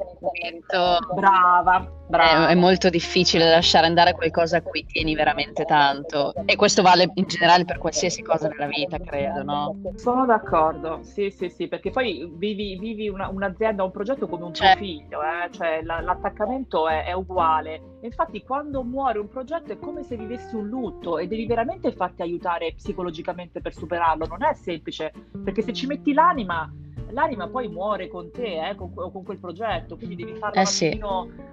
Brava, 1.14 1.99
brava. 2.10 2.48
È, 2.48 2.54
molto 2.54 2.90
difficile 2.90 3.48
lasciare 3.48 3.86
andare 3.86 4.12
qualcosa 4.12 4.58
a 4.58 4.62
cui 4.62 4.84
tieni 4.84 5.14
veramente 5.14 5.64
tanto 5.64 6.34
e 6.44 6.56
questo 6.56 6.82
vale 6.82 7.10
in 7.14 7.24
generale 7.26 7.64
per 7.64 7.78
qualsiasi 7.78 8.22
cosa 8.22 8.48
nella 8.48 8.66
vita, 8.66 8.98
credo, 8.98 9.42
no? 9.42 9.76
Sono 9.94 10.26
d'accordo, 10.26 11.00
sì, 11.02 11.30
sì, 11.30 11.48
sì, 11.48 11.68
perché 11.68 11.90
poi 11.90 12.30
vivi, 12.34 12.76
vivi 12.78 13.08
una, 13.08 13.28
un'azienda, 13.28 13.82
un 13.82 13.90
progetto 13.90 14.28
come 14.28 14.44
un 14.44 14.52
cioè. 14.52 14.72
tuo 14.72 14.84
figlio, 14.84 15.20
eh? 15.22 15.50
cioè 15.52 15.80
la, 15.82 16.00
l'attaccamento 16.00 16.88
è, 16.88 17.04
è 17.04 17.12
uguale. 17.12 17.98
Infatti 18.02 18.42
quando 18.42 18.82
muore 18.82 19.18
un 19.18 19.28
progetto 19.28 19.72
è 19.72 19.78
come 19.78 20.02
se 20.02 20.16
vivessi 20.16 20.54
un 20.54 20.68
lutto 20.68 21.18
e 21.18 21.26
devi 21.26 21.46
veramente 21.46 21.92
farti 21.92 22.22
aiutare 22.22 22.74
psicologicamente 22.74 23.60
per 23.60 23.74
superarlo, 23.74 24.26
non 24.26 24.42
è 24.42 24.52
semplice, 24.54 25.12
perché 25.44 25.62
se 25.62 25.72
ci 25.72 25.86
metti 25.86 26.12
l'anima 26.12 26.70
l'anima 27.12 27.48
poi 27.48 27.68
muore 27.68 28.08
con 28.08 28.30
te, 28.30 28.68
eh, 28.68 28.74
con, 28.74 28.92
con, 28.92 29.22
quel 29.22 29.38
progetto, 29.38 29.96
quindi 29.96 30.16
devi 30.16 30.34
farlo 30.34 30.60
eh 30.60 30.66
sì. 30.66 31.00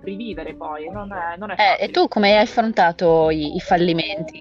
rivivere 0.01 0.55
poi, 0.55 0.89
non 0.89 1.11
è, 1.11 1.37
non 1.37 1.51
è 1.51 1.55
eh, 1.79 1.85
E 1.85 1.89
tu 1.89 2.07
come 2.07 2.31
hai 2.35 2.41
affrontato 2.41 3.29
i, 3.29 3.55
i 3.55 3.59
fallimenti 3.59 4.39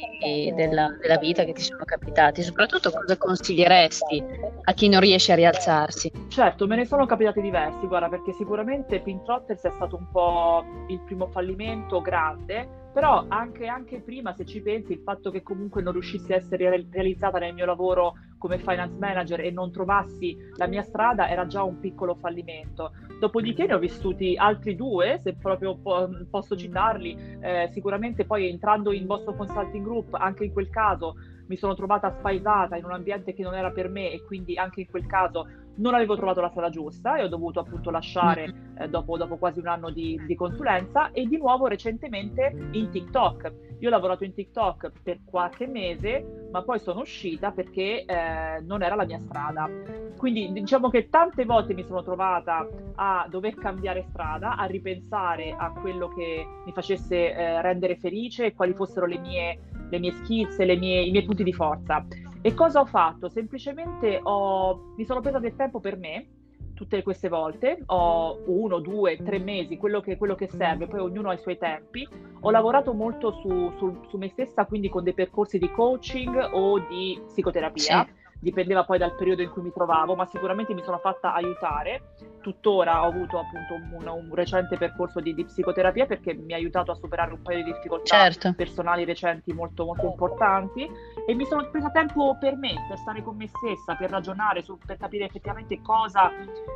della, 0.55 0.97
della, 1.01 1.19
vita 1.19 1.45
che 1.45 1.53
ti 1.53 1.63
sono 1.63 1.85
capitati? 1.85 2.43
Soprattutto 2.43 2.91
cosa 2.91 3.17
consiglieresti 3.17 4.25
a 4.65 4.73
chi 4.73 4.89
non 4.89 5.01
riesce 5.01 5.33
a 5.33 5.37
rialzarsi? 5.37 6.11
Certo, 6.29 6.67
me 6.67 6.77
ne 6.77 6.85
sono 6.85 7.07
capitati 7.07 7.41
diversi, 7.41 7.87
guarda, 7.87 8.09
perché 8.09 8.33
sicuramente 8.33 9.01
Pin 9.01 9.23
Trotters 9.25 9.63
è 9.63 9.71
stato 9.71 9.97
un 9.97 10.11
po' 10.11 10.65
il 10.89 11.01
primo 11.01 11.27
fallimento 11.29 12.01
grande, 12.01 12.85
però 12.97 13.27
anche, 13.29 13.67
anche, 13.67 14.01
prima, 14.01 14.33
se 14.33 14.47
ci 14.47 14.63
pensi, 14.63 14.93
il 14.93 15.01
fatto 15.01 15.31
che 15.31 15.43
comunque 15.43 15.83
non 15.83 15.93
riuscissi 15.93 16.33
a 16.33 16.37
essere 16.37 16.87
realizzata 16.91 17.37
nel 17.37 17.53
mio 17.53 17.67
lavoro 17.67 18.15
come 18.39 18.57
finance 18.57 18.97
manager 18.99 19.41
e 19.41 19.51
non 19.51 19.71
trovassi 19.71 20.35
la 20.55 20.67
mia 20.67 20.83
strada 20.83 21.29
era 21.29 21.47
già 21.47 21.63
un 21.63 21.79
piccolo 21.79 22.15
fallimento. 22.15 22.93
Dopodiché 23.21 23.67
ne 23.67 23.75
ho 23.75 23.79
vissuti 23.79 24.35
altri 24.39 24.77
due, 24.77 25.21
se 25.23 25.35
proprio 25.35 25.77
po- 25.77 26.09
posso 26.31 26.57
citarli, 26.57 27.37
eh, 27.43 27.69
sicuramente 27.71 28.25
poi 28.25 28.49
entrando 28.49 28.93
in 28.93 29.05
vostro 29.05 29.35
consulting 29.35 29.85
group, 29.85 30.15
anche 30.15 30.45
in 30.45 30.53
quel 30.55 30.71
caso 30.71 31.17
mi 31.49 31.57
sono 31.59 31.75
trovata 31.75 32.11
spaesata 32.11 32.77
in 32.77 32.87
un 32.87 32.93
ambiente 32.93 33.35
che 33.35 33.43
non 33.43 33.55
era 33.55 33.73
per 33.73 33.91
me 33.91 34.11
e 34.11 34.25
quindi 34.25 34.57
anche 34.57 34.81
in 34.81 34.87
quel 34.89 35.05
caso 35.05 35.47
non 35.77 35.95
avevo 35.95 36.17
trovato 36.17 36.41
la 36.41 36.49
strada 36.49 36.71
giusta 36.71 37.17
e 37.17 37.25
ho 37.25 37.29
dovuto 37.29 37.61
appunto 37.61 37.91
lasciare 37.91 38.49
mm-hmm. 38.49 38.83
eh, 38.83 38.89
dopo, 38.89 39.17
dopo, 39.17 39.37
quasi 39.37 39.59
un 39.59 39.67
anno 39.67 39.91
di, 39.91 40.21
di, 40.27 40.35
consulenza 40.35 41.11
e 41.11 41.27
di 41.27 41.37
nuovo 41.37 41.67
recentemente 41.67 42.69
in 42.73 42.91
TikTok. 42.91 43.53
Io 43.81 43.89
ho 43.89 43.91
lavorato 43.91 44.25
in 44.25 44.33
TikTok 44.33 44.93
per 45.03 45.21
qualche 45.25 45.67
mese, 45.67 46.49
ma 46.51 46.63
poi 46.63 46.79
sono 46.79 47.01
uscita 47.01 47.51
perché 47.51 48.05
eh, 48.05 48.61
non 48.63 48.83
era 48.83 48.95
la 48.95 49.05
mia 49.05 49.19
strada. 49.19 49.69
Quindi 50.17 50.51
diciamo 50.53 50.89
che 50.89 51.09
tante 51.11 51.45
volte 51.45 51.75
mi 51.75 51.85
sono 51.85 52.03
trovata 52.03 52.67
a 52.95 53.27
dover 53.29 53.55
cambiare 53.57 54.07
strada, 54.09 54.57
a 54.57 54.65
ripensare 54.65 55.55
a 55.57 55.71
quello 55.73 56.09
che 56.09 56.47
mi 56.65 56.73
facesse 56.73 57.35
eh, 57.35 57.61
rendere 57.61 57.97
felice 57.97 58.47
e 58.47 58.55
quali 58.55 58.73
fossero 58.73 59.05
le 59.05 59.19
mie, 59.19 59.59
le 59.91 59.99
mie 59.99 60.15
le 60.57 60.77
mie, 60.77 61.03
i 61.03 61.11
miei 61.11 61.25
punti 61.25 61.45
di 61.45 61.53
forza. 61.53 62.05
E 62.47 62.55
cosa 62.55 62.79
ho 62.79 62.87
fatto? 62.87 63.29
Semplicemente 63.29 64.21
ho, 64.23 64.93
mi 64.97 65.05
sono 65.05 65.21
presa 65.21 65.41
del 65.41 65.57
tempo 65.57 65.81
per 65.81 65.97
me 65.97 66.29
tutte 66.75 67.03
queste 67.03 67.29
volte, 67.29 67.83
ho 67.87 68.39
uno, 68.47 68.79
due, 68.79 69.17
tre 69.17 69.41
mesi, 69.41 69.77
quello 69.77 70.01
che, 70.01 70.17
quello 70.17 70.37
che 70.37 70.47
serve, 70.47 70.87
poi 70.87 71.01
ognuno 71.01 71.31
ha 71.31 71.35
i 71.35 71.39
suoi 71.39 71.59
tempi. 71.59 72.07
Ho 72.43 72.51
lavorato 72.53 72.93
molto 72.93 73.33
su, 73.33 73.73
su, 73.79 74.01
su 74.09 74.17
me 74.17 74.29
stessa, 74.29 74.65
quindi 74.65 74.89
con 74.89 75.03
dei 75.03 75.15
percorsi 75.15 75.59
di 75.59 75.69
coaching 75.73 76.51
o 76.53 76.79
di 76.79 77.21
psicoterapia. 77.27 78.05
Sì 78.05 78.25
dipendeva 78.47 78.85
poi 78.85 78.97
dal 78.97 79.17
periodo 79.17 79.43
in 79.43 79.51
cui 79.51 79.63
mi 79.63 79.73
trovavo, 79.73 80.15
ma 80.15 80.25
sicuramente 80.27 80.73
mi 80.73 80.83
sono 80.85 80.99
fatta 80.99 81.35
aiutare. 81.35 82.15
Tuttora 82.41 83.03
ho 83.03 83.09
avuto 83.09 83.41
appunto 83.41 83.75
un, 83.75 84.07
un 84.07 84.35
recente 84.35 84.77
percorso 84.77 85.19
di, 85.19 85.35
di, 85.35 85.45
psicoterapia 85.45 86.07
perché 86.07 86.33
mi 86.33 86.53
ha 86.53 86.57
aiutato 86.57 86.93
a 86.93 86.95
superare 86.95 87.33
un 87.33 87.43
paio 87.43 87.65
di 87.65 87.73
difficoltà 87.73 88.05
certo. 88.05 88.55
personali 88.55 89.05
recenti 89.05 89.53
molto, 89.53 89.85
molto 89.85 90.07
importanti 90.07 90.89
e 91.27 91.35
mi 91.35 91.45
sono 91.45 91.69
presa 91.71 91.91
tempo 91.91 92.37
per 92.39 92.55
me, 92.55 92.73
per 92.87 92.99
stare 92.99 93.21
con 93.21 93.37
me 93.37 93.49
stessa, 93.49 93.97
per 93.97 94.11
ragionare, 94.11 94.63
su, 94.63 94.79
per 94.79 94.97
capire 94.97 95.25
effettivamente 95.25 95.83
cosa 95.83 96.31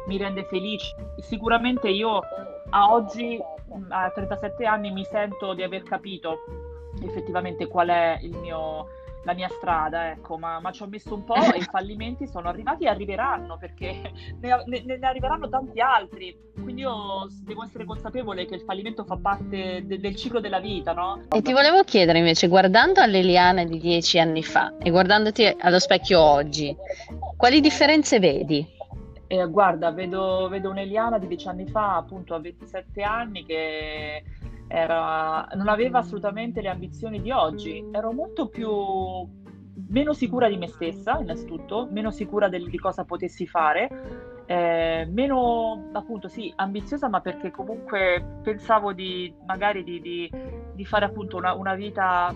mi 0.09 0.17
rende 0.17 0.43
felice. 0.47 0.93
Sicuramente 1.21 1.89
io 1.89 2.21
a 2.71 2.93
oggi, 2.93 3.39
a 3.91 4.11
37 4.11 4.67
anni, 4.67 4.91
mi 4.91 5.05
sento 5.05 5.55
di 5.55 5.63
aver 5.63 5.85
capito 5.85 6.39
effettivamente 7.01 7.69
qual 7.69 7.89
è 7.89 8.19
il 8.23 8.37
mio 8.39 8.87
la 9.25 9.35
mia 9.35 9.49
strada, 9.49 10.11
ecco, 10.11 10.39
ma, 10.39 10.61
ma, 10.61 10.71
ci 10.73 10.83
ho 10.83 10.87
messo 10.87 11.15
un 11.15 11.25
po' 11.25 11.35
e 11.53 11.59
i 11.59 11.63
fallimenti 11.63 12.27
sono 12.27 12.49
arrivati 12.49 12.85
e 12.85 12.89
arriveranno 12.89 13.57
perché 13.59 14.01
ne, 14.41 14.65
ne, 14.67 14.97
ne, 14.99 15.07
arriveranno 15.07 15.49
tanti 15.49 15.81
altri. 15.81 16.37
Quindi 16.61 16.83
io 16.83 17.27
devo 17.43 17.65
essere 17.65 17.85
consapevole 17.85 18.47
che 18.47 18.55
il 18.55 18.63
fallimento 18.63 19.05
fa 19.05 19.17
parte 19.17 19.83
de, 19.85 19.99
del 19.99 20.17
ciclo 20.17 20.41
della 20.41 20.61
vita, 20.61 20.93
no? 20.93 21.23
E 21.31 21.43
ti 21.43 21.53
volevo 21.53 21.83
chiedere 21.85 22.19
invece, 22.19 22.49
guardando 22.49 23.01
all'Eliana 23.01 23.65
di 23.65 23.79
dieci 23.79 24.19
anni 24.19 24.43
fa 24.43 24.75
e 24.79 24.91
guardandoti 24.91 25.57
allo 25.61 25.79
specchio 25.79 26.21
oggi, 26.21 26.75
quali 27.37 27.61
differenze 27.61 28.19
vedi? 28.19 28.79
Eh, 29.27 29.47
guarda, 29.49 29.93
vedo, 29.93 30.49
vedo 30.51 30.71
un'Eliana 30.71 31.19
di 31.19 31.29
dieci 31.29 31.47
anni 31.47 31.67
fa, 31.69 31.97
appunto 31.97 32.35
a 32.35 32.41
27 32.41 33.03
anni, 33.03 33.47
che 33.47 34.25
era, 34.73 35.49
non 35.55 35.67
aveva 35.67 35.99
assolutamente 35.99 36.61
le 36.61 36.69
ambizioni 36.69 37.21
di 37.21 37.33
oggi, 37.33 37.85
ero 37.91 38.13
molto 38.13 38.49
più 38.49 38.71
meno 39.89 40.13
sicura 40.13 40.49
di 40.49 40.57
me 40.57 40.69
stessa, 40.69 41.19
innanzitutto, 41.19 41.89
meno 41.91 42.13
sicura 42.13 42.49
del, 42.49 42.69
di 42.69 42.79
cosa 42.79 43.05
potessi 43.05 43.49
fare, 43.49 44.45
eh, 44.47 45.09
meno 45.11 45.91
appunto 45.93 46.29
sì, 46.29 46.53
ambiziosa, 46.55 47.09
ma 47.09 47.21
perché 47.21 47.51
comunque 47.51 48.39
pensavo 48.43 48.93
di 48.93 49.35
magari 49.45 49.83
di, 49.83 50.01
di, 50.01 50.33
di 50.73 50.85
fare 50.85 51.05
appunto 51.05 51.37
una, 51.37 51.55
una 51.55 51.75
vita 51.75 52.33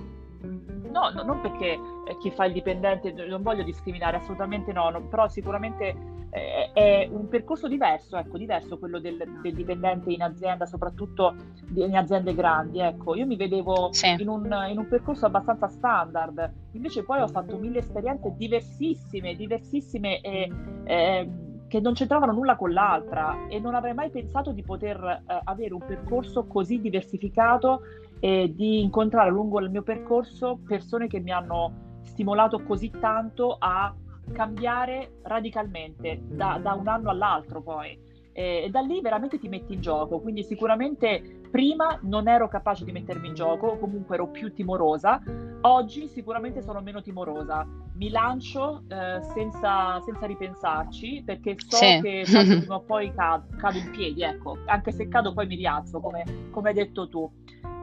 no, 0.95 1.11
no, 1.11 1.23
non 1.25 1.41
perché 1.41 1.73
eh, 1.73 2.17
chi 2.21 2.31
fa 2.31 2.45
il 2.45 2.53
dipendente, 2.53 3.13
non 3.13 3.43
voglio 3.43 3.65
discriminare, 3.65 4.19
assolutamente 4.19 4.73
no, 4.73 4.89
no 4.91 5.03
però 5.09 5.29
sicuramente 5.29 5.97
eh, 6.31 6.71
è 6.73 7.09
un 7.11 7.29
percorso 7.29 7.67
diverso, 7.67 8.17
ecco, 8.17 8.39
diverso 8.39 8.79
quello 8.79 9.01
del, 9.01 9.17
del, 9.43 9.55
dipendente 9.55 10.13
in 10.13 10.23
azienda, 10.23 10.67
soprattutto 10.67 11.35
in 11.75 11.97
aziende 11.97 12.33
grandi. 12.33 12.79
Ecco, 12.79 13.17
io 13.17 13.27
mi 13.27 13.37
vedevo 13.37 13.93
sì. 13.93 14.15
in, 14.19 14.29
un, 14.29 14.45
in, 14.71 14.79
un, 14.79 14.87
percorso 14.87 15.27
abbastanza 15.27 15.67
standard, 15.67 16.53
invece 16.73 17.03
poi 17.03 17.21
ho 17.21 17.29
fatto 17.29 17.59
mille 17.59 17.79
esperienze 17.79 18.33
diversissime, 18.37 19.35
diversissime 19.35 20.21
e, 20.21 20.51
eh, 20.85 21.29
che 21.67 21.81
non 21.81 21.95
c'entravano 21.95 22.31
nulla 22.31 22.55
con 22.55 22.73
l'altra 22.73 23.49
e 23.49 23.59
non 23.59 23.75
avrei 23.75 23.95
mai 23.95 24.09
pensato 24.09 24.53
di 24.53 24.63
poter 24.63 25.23
eh, 25.27 25.41
avere 25.43 25.75
un 25.75 25.85
percorso 25.85 26.47
così 26.47 26.81
diversificato 26.81 27.81
e 28.25 28.55
di 28.55 28.81
incontrare 28.81 29.29
lungo 29.29 29.61
il 29.61 29.69
mio 29.69 29.83
percorso 29.83 30.59
persone 30.67 31.09
che 31.09 31.21
mi 31.21 31.31
hanno 31.31 31.99
stimolato 32.05 32.63
così 32.63 32.91
tanto 32.99 33.55
a 33.59 33.95
cambiare 34.33 35.17
radicalmente 35.25 36.23
da, 36.25 36.59
da 36.59 36.73
un 36.73 36.89
anno 36.89 37.11
all'altro 37.11 37.61
poi. 37.61 38.01
E 38.33 38.69
da 38.71 38.81
lì 38.81 39.03
veramente 39.03 39.39
ti 39.39 39.47
metti 39.47 39.75
in 39.75 39.83
gioco, 39.83 40.21
quindi 40.21 40.43
sicuramente 40.43 41.43
prima 41.51 41.99
non 42.05 42.27
ero 42.27 42.49
capace 42.49 42.87
di 42.87 42.93
mettermi 42.93 43.29
in 43.29 43.35
gioco, 43.35 43.77
comunque 43.77 44.15
ero 44.15 44.29
più 44.29 44.55
timorosa, 44.55 45.23
oggi 45.61 46.09
sicuramente 46.09 46.63
sono 46.63 46.81
meno 46.81 47.03
timorosa, 47.03 47.69
mi 47.97 48.09
lancio 48.09 48.85
eh, 48.89 49.21
senza, 49.35 50.01
senza, 50.01 50.27
ripensarci 50.27 51.23
perché 51.27 51.57
so 51.59 51.77
sì. 51.77 52.01
che 52.01 52.25
prima 52.27 52.77
o 52.77 52.81
poi 52.81 53.13
cado, 53.15 53.49
cado, 53.59 53.77
in 53.77 53.91
piedi, 53.91 54.23
ecco, 54.23 54.57
anche 54.65 54.93
se 54.93 55.09
cado 55.09 55.35
poi 55.35 55.47
mi 55.47 55.57
rialzo, 55.57 56.01
come, 56.01 56.25
come 56.51 56.71
hai 56.71 56.75
detto 56.75 57.07
tu. 57.07 57.31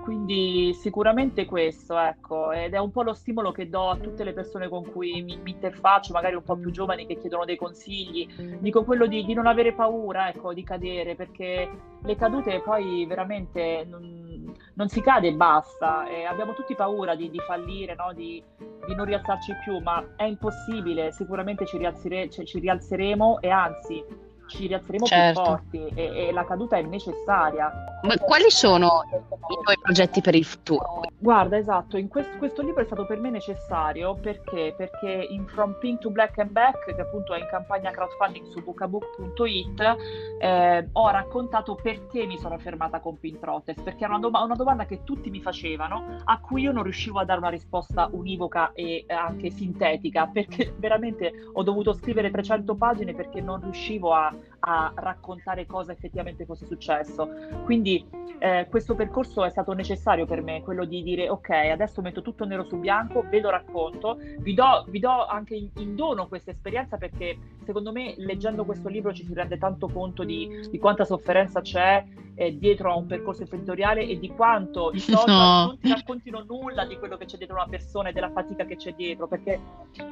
Quindi 0.02 0.74
sicuramente 0.74 1.46
questo, 1.46 1.98
ecco, 1.98 2.52
ed 2.52 2.74
è 2.74 2.80
un 2.80 2.92
po' 2.92 3.04
lo 3.04 3.14
stimolo 3.14 3.52
che 3.52 3.70
do 3.70 3.90
a 3.90 3.98
tutte 3.98 4.24
le 4.24 4.34
persone 4.34 4.68
con 4.68 4.84
cui 4.92 5.22
mi, 5.22 5.38
mi 5.38 5.52
interfaccio, 5.52 6.12
magari 6.12 6.36
un 6.36 6.44
po' 6.44 6.56
più 6.56 6.72
giovani 6.72 7.06
che 7.06 7.18
chiedono 7.18 7.46
dei 7.46 7.56
consigli. 7.56 8.28
Dico 8.60 8.84
quello 8.84 9.06
di, 9.06 9.24
di 9.24 9.34
non 9.34 9.46
avere 9.46 9.74
paura, 9.74 10.30
ecco, 10.30 10.54
di 10.54 10.64
cadere, 10.64 11.16
perché 11.16 11.70
le 12.02 12.16
cadute 12.16 12.62
poi 12.62 13.06
veramente 13.06 13.86
non, 13.88 14.52
non 14.74 14.90
si 14.90 15.02
cade 15.02 15.28
e 15.28 15.34
basta. 15.34 16.08
E 16.08 16.24
abbiamo 16.26 16.54
tutti 16.54 16.74
paura 16.74 17.14
di, 17.14 17.30
di 17.30 17.40
fallire, 17.40 17.94
no? 17.94 18.12
di, 18.12 18.44
di, 18.88 18.96
non 18.96 19.06
rialzarci 19.06 19.54
più, 19.64 19.80
ma 19.80 20.16
è 20.16 20.24
impossibile, 20.24 21.12
sicuramente 21.12 21.68
ci, 21.68 21.78
rialzere, 21.78 22.28
ci 22.30 22.60
rialzeremo 22.60 23.40
e 23.40 23.50
anzi 23.50 24.30
ci 24.52 24.68
rialzeremo 24.68 25.06
certo. 25.06 25.42
più 25.42 25.52
forti 25.52 26.00
e, 26.00 26.28
e, 26.28 26.32
la 26.32 26.46
caduta 26.46 26.78
è 26.78 26.82
necessaria. 26.82 27.72
Ma 28.04 28.18
quali 28.18 28.50
sono 28.50 29.04
i 29.12 29.64
tuoi 29.64 29.78
progetti 29.82 30.22
per 30.22 30.36
il 30.36 30.46
futuro? 30.46 31.02
Guarda, 31.18 31.58
esatto, 31.58 31.98
in 31.98 32.08
questo, 32.08 32.36
questo 32.38 32.64
libro 32.64 32.82
è 32.82 32.86
stato 32.86 33.06
per 33.06 33.20
me 33.20 33.30
necessario 33.30 34.16
perché? 34.16 34.74
Perché 34.76 35.28
in 35.30 35.46
From 35.46 35.78
Pink 35.80 36.00
to 36.00 36.10
Black 36.10 36.40
and 36.40 36.50
Back, 36.50 36.96
che 36.96 37.00
appunto 37.00 37.34
è 37.36 37.40
in 37.40 37.48
campagna 37.48 37.92
crowdfunding 37.92 38.48
su 38.48 38.64
bookabook.it, 38.64 39.96
eh, 40.40 40.90
ho 40.92 41.10
raccontato 41.10 41.76
perché 41.76 42.26
mi 42.26 42.40
sono 42.40 42.58
fermata 42.58 43.00
con 43.00 43.20
Pinterest, 43.20 43.84
perché 43.84 44.04
era 44.04 44.16
una, 44.16 44.20
dom- 44.20 44.44
una, 44.44 44.56
domanda 44.56 44.86
che 44.86 45.04
tutti 45.04 45.30
mi 45.30 45.42
facevano, 45.42 46.18
a 46.24 46.40
cui 46.40 46.64
io 46.64 46.72
non 46.72 46.84
riuscivo 46.84 47.20
a 47.20 47.26
dare 47.26 47.40
una 47.40 47.50
risposta 47.50 48.10
univoca 48.12 48.72
e 48.74 49.06
anche 49.08 49.52
sintetica, 49.52 50.26
perché 50.26 50.74
veramente 50.78 51.32
ho 51.54 51.62
dovuto 51.62 51.94
scrivere 51.94 52.32
300 52.32 52.76
pagine 52.76 53.14
perché 53.14 53.42
non 53.42 53.62
riuscivo 53.62 54.14
a 54.14 54.34
a 54.60 54.92
raccontare 54.96 55.66
cosa 55.66 55.92
effettivamente 55.92 56.46
fosse 56.46 56.66
successo. 56.66 57.30
Quindi 57.64 58.06
eh, 58.40 58.68
questo 58.70 58.96
percorso 58.96 59.44
è 59.44 59.50
stato 59.50 59.74
necessario 59.74 60.26
per 60.26 60.42
me, 60.42 60.64
quello 60.64 60.86
di 60.86 61.04
dire 61.04 61.30
ok, 61.30 61.50
adesso 61.50 62.02
metto 62.02 62.22
tutto 62.22 62.46
nero 62.46 62.64
su 62.64 62.78
bianco, 62.78 63.24
vedo 63.30 63.50
racconto, 63.50 64.18
vi 64.40 64.54
do, 64.54 64.86
vi 64.88 65.00
do 65.00 65.26
anche 65.26 65.56
in, 65.56 65.70
in, 65.78 65.96
dono 65.96 66.28
questa 66.28 66.50
esperienza 66.50 66.98
perché 66.98 67.38
secondo 67.64 67.92
me 67.92 68.16
leggendo 68.18 68.66
questo 68.66 68.90
libro 68.90 69.14
ci 69.14 69.26
si 69.26 69.34
rende 69.34 69.58
tanto 69.58 69.88
conto 69.88 70.24
di, 70.24 70.68
di 70.70 70.80
quanta 70.80 71.06
sofferenza 71.06 71.62
c'è 71.62 72.04
eh, 72.36 72.58
dietro 72.58 72.92
a 72.92 72.96
un 72.96 73.06
percorso 73.06 73.42
imprenditoriale 73.42 74.06
e 74.06 74.20
di 74.20 74.30
quanto 74.30 74.92
i 74.94 75.00
social 75.02 75.28
no. 75.28 75.66
non 75.66 75.80
ti 75.80 75.90
raccontino 75.90 76.44
nulla 76.48 76.86
di 76.86 76.98
quello 76.98 77.18
che 77.18 77.26
c'è 77.26 77.38
dietro 77.38 77.56
una 77.56 77.68
persona 77.68 78.10
e 78.10 78.14
della 78.14 78.32
fatica 78.32 78.66
che 78.66 78.76
c'è 78.76 78.94
dietro, 78.94 79.28
perché, 79.28 79.60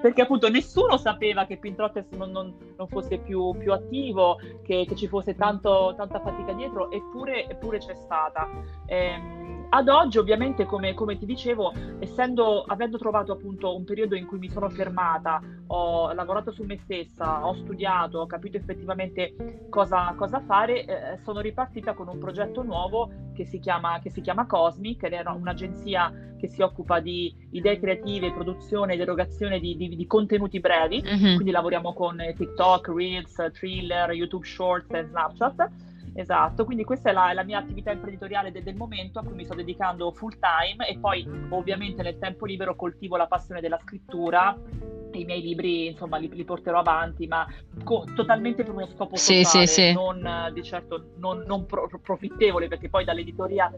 perché 0.02 0.22
appunto 0.22 0.50
nessuno 0.50 0.98
sapeva 0.98 1.46
che 1.46 1.58
Pinterest 1.58 2.16
non, 2.16 2.32
non, 2.32 2.54
non 2.78 2.88
fosse 2.88 3.18
più, 3.20 3.56
più 3.58 3.74
attivo, 3.74 4.38
che, 4.64 4.86
che, 4.88 4.96
ci 4.96 5.08
fosse 5.08 5.36
tanto, 5.36 5.94
tanta 5.96 6.20
fatica 6.20 6.54
dietro, 6.54 6.92
eppure, 6.92 7.48
eppure 7.48 7.80
c'è 7.80 7.96
stata. 7.96 8.48
Eh, 8.86 9.58
ad 9.70 9.88
oggi, 9.88 10.18
ovviamente, 10.18 10.66
come, 10.66 10.94
come, 10.94 11.18
ti 11.18 11.26
dicevo, 11.26 11.74
essendo, 12.00 12.64
avendo 12.64 12.98
trovato 12.98 13.32
appunto 13.32 13.76
un 13.76 13.84
periodo 13.84 14.16
in 14.16 14.26
cui 14.26 14.40
mi 14.40 14.50
sono 14.50 14.70
fermata, 14.70 15.42
ho 15.68 16.12
lavorato 16.14 16.52
su 16.52 16.64
me 16.64 16.78
stessa, 16.78 17.46
ho 17.46 17.54
studiato, 17.54 18.20
ho 18.20 18.26
capito 18.26 18.58
effettivamente 18.58 19.68
cosa, 19.70 20.14
cosa 20.18 20.42
fare, 20.42 20.86
eh, 20.86 21.18
sono 21.24 21.40
ripartita 21.40 21.94
con 21.94 22.08
un 22.08 22.18
progetto 22.18 22.64
nuovo 22.64 23.12
che 23.36 23.46
si 23.46 23.60
chiama, 23.60 24.00
che 24.00 24.10
si 24.10 24.22
chiama 24.22 24.48
Cosmic, 24.48 25.04
ed 25.04 25.14
è 25.14 25.24
un'agenzia 25.28 26.12
che 26.40 26.48
si 26.48 26.62
occupa 26.62 27.00
di 27.00 27.34
idee 27.52 27.80
creative, 27.80 28.34
produzione 28.34 28.94
ed 28.94 29.02
erogazione 29.02 29.60
di, 29.60 29.76
di, 29.76 29.96
di 29.96 30.08
contenuti 30.08 30.60
brevi, 30.60 31.04
mm-hmm. 31.04 31.36
quindi 31.36 31.52
lavoriamo 31.52 31.94
con 31.94 32.18
TikTok, 32.18 32.88
Reels, 32.88 33.36
Thriller, 33.54 34.12
YouTube 34.12 34.46
Shorts 34.46 34.94
e 34.94 35.04
Snapchat 35.04 35.70
Esatto, 36.20 36.66
quindi 36.66 36.84
questa 36.84 37.12
è 37.12 37.14
la, 37.14 37.32
la 37.32 37.44
mia 37.44 37.60
attività 37.60 37.92
imprenditoriale 37.92 38.52
de, 38.52 38.62
del 38.62 38.76
momento 38.76 39.20
a 39.20 39.24
cui 39.24 39.36
mi 39.36 39.46
sto 39.46 39.56
dedicando 39.56 40.12
full 40.12 40.34
time 40.38 40.86
e 40.86 41.00
poi 41.00 41.26
ovviamente 41.52 42.04
nel 42.04 42.18
tempo 42.18 42.46
libero 42.46 42.76
coltivo 42.76 43.16
la 43.16 43.26
passione 43.26 43.62
della 43.62 43.80
scrittura 43.80 44.54
i 45.18 45.26
miei 45.26 45.42
libri 45.42 45.88
insomma 45.88 46.18
li, 46.18 46.30
li 46.32 46.44
porterò 46.44 46.80
avanti 46.80 47.28
ma 47.28 47.48
co- 47.84 48.06
totalmente 48.16 48.64
per 48.64 48.74
uno 48.74 48.88
scopo 48.88 49.16
sociale 49.16 49.68
sì, 49.68 49.74
sì, 49.74 49.82
sì. 49.88 49.94
non 49.94 50.52
di 50.54 50.64
certo 50.64 51.12
non, 51.18 51.44
non 51.46 51.66
pro- 51.66 51.90
profittevole 52.02 52.68
perché 52.68 52.90
poi 52.90 53.04
dall'editoria 53.04 53.72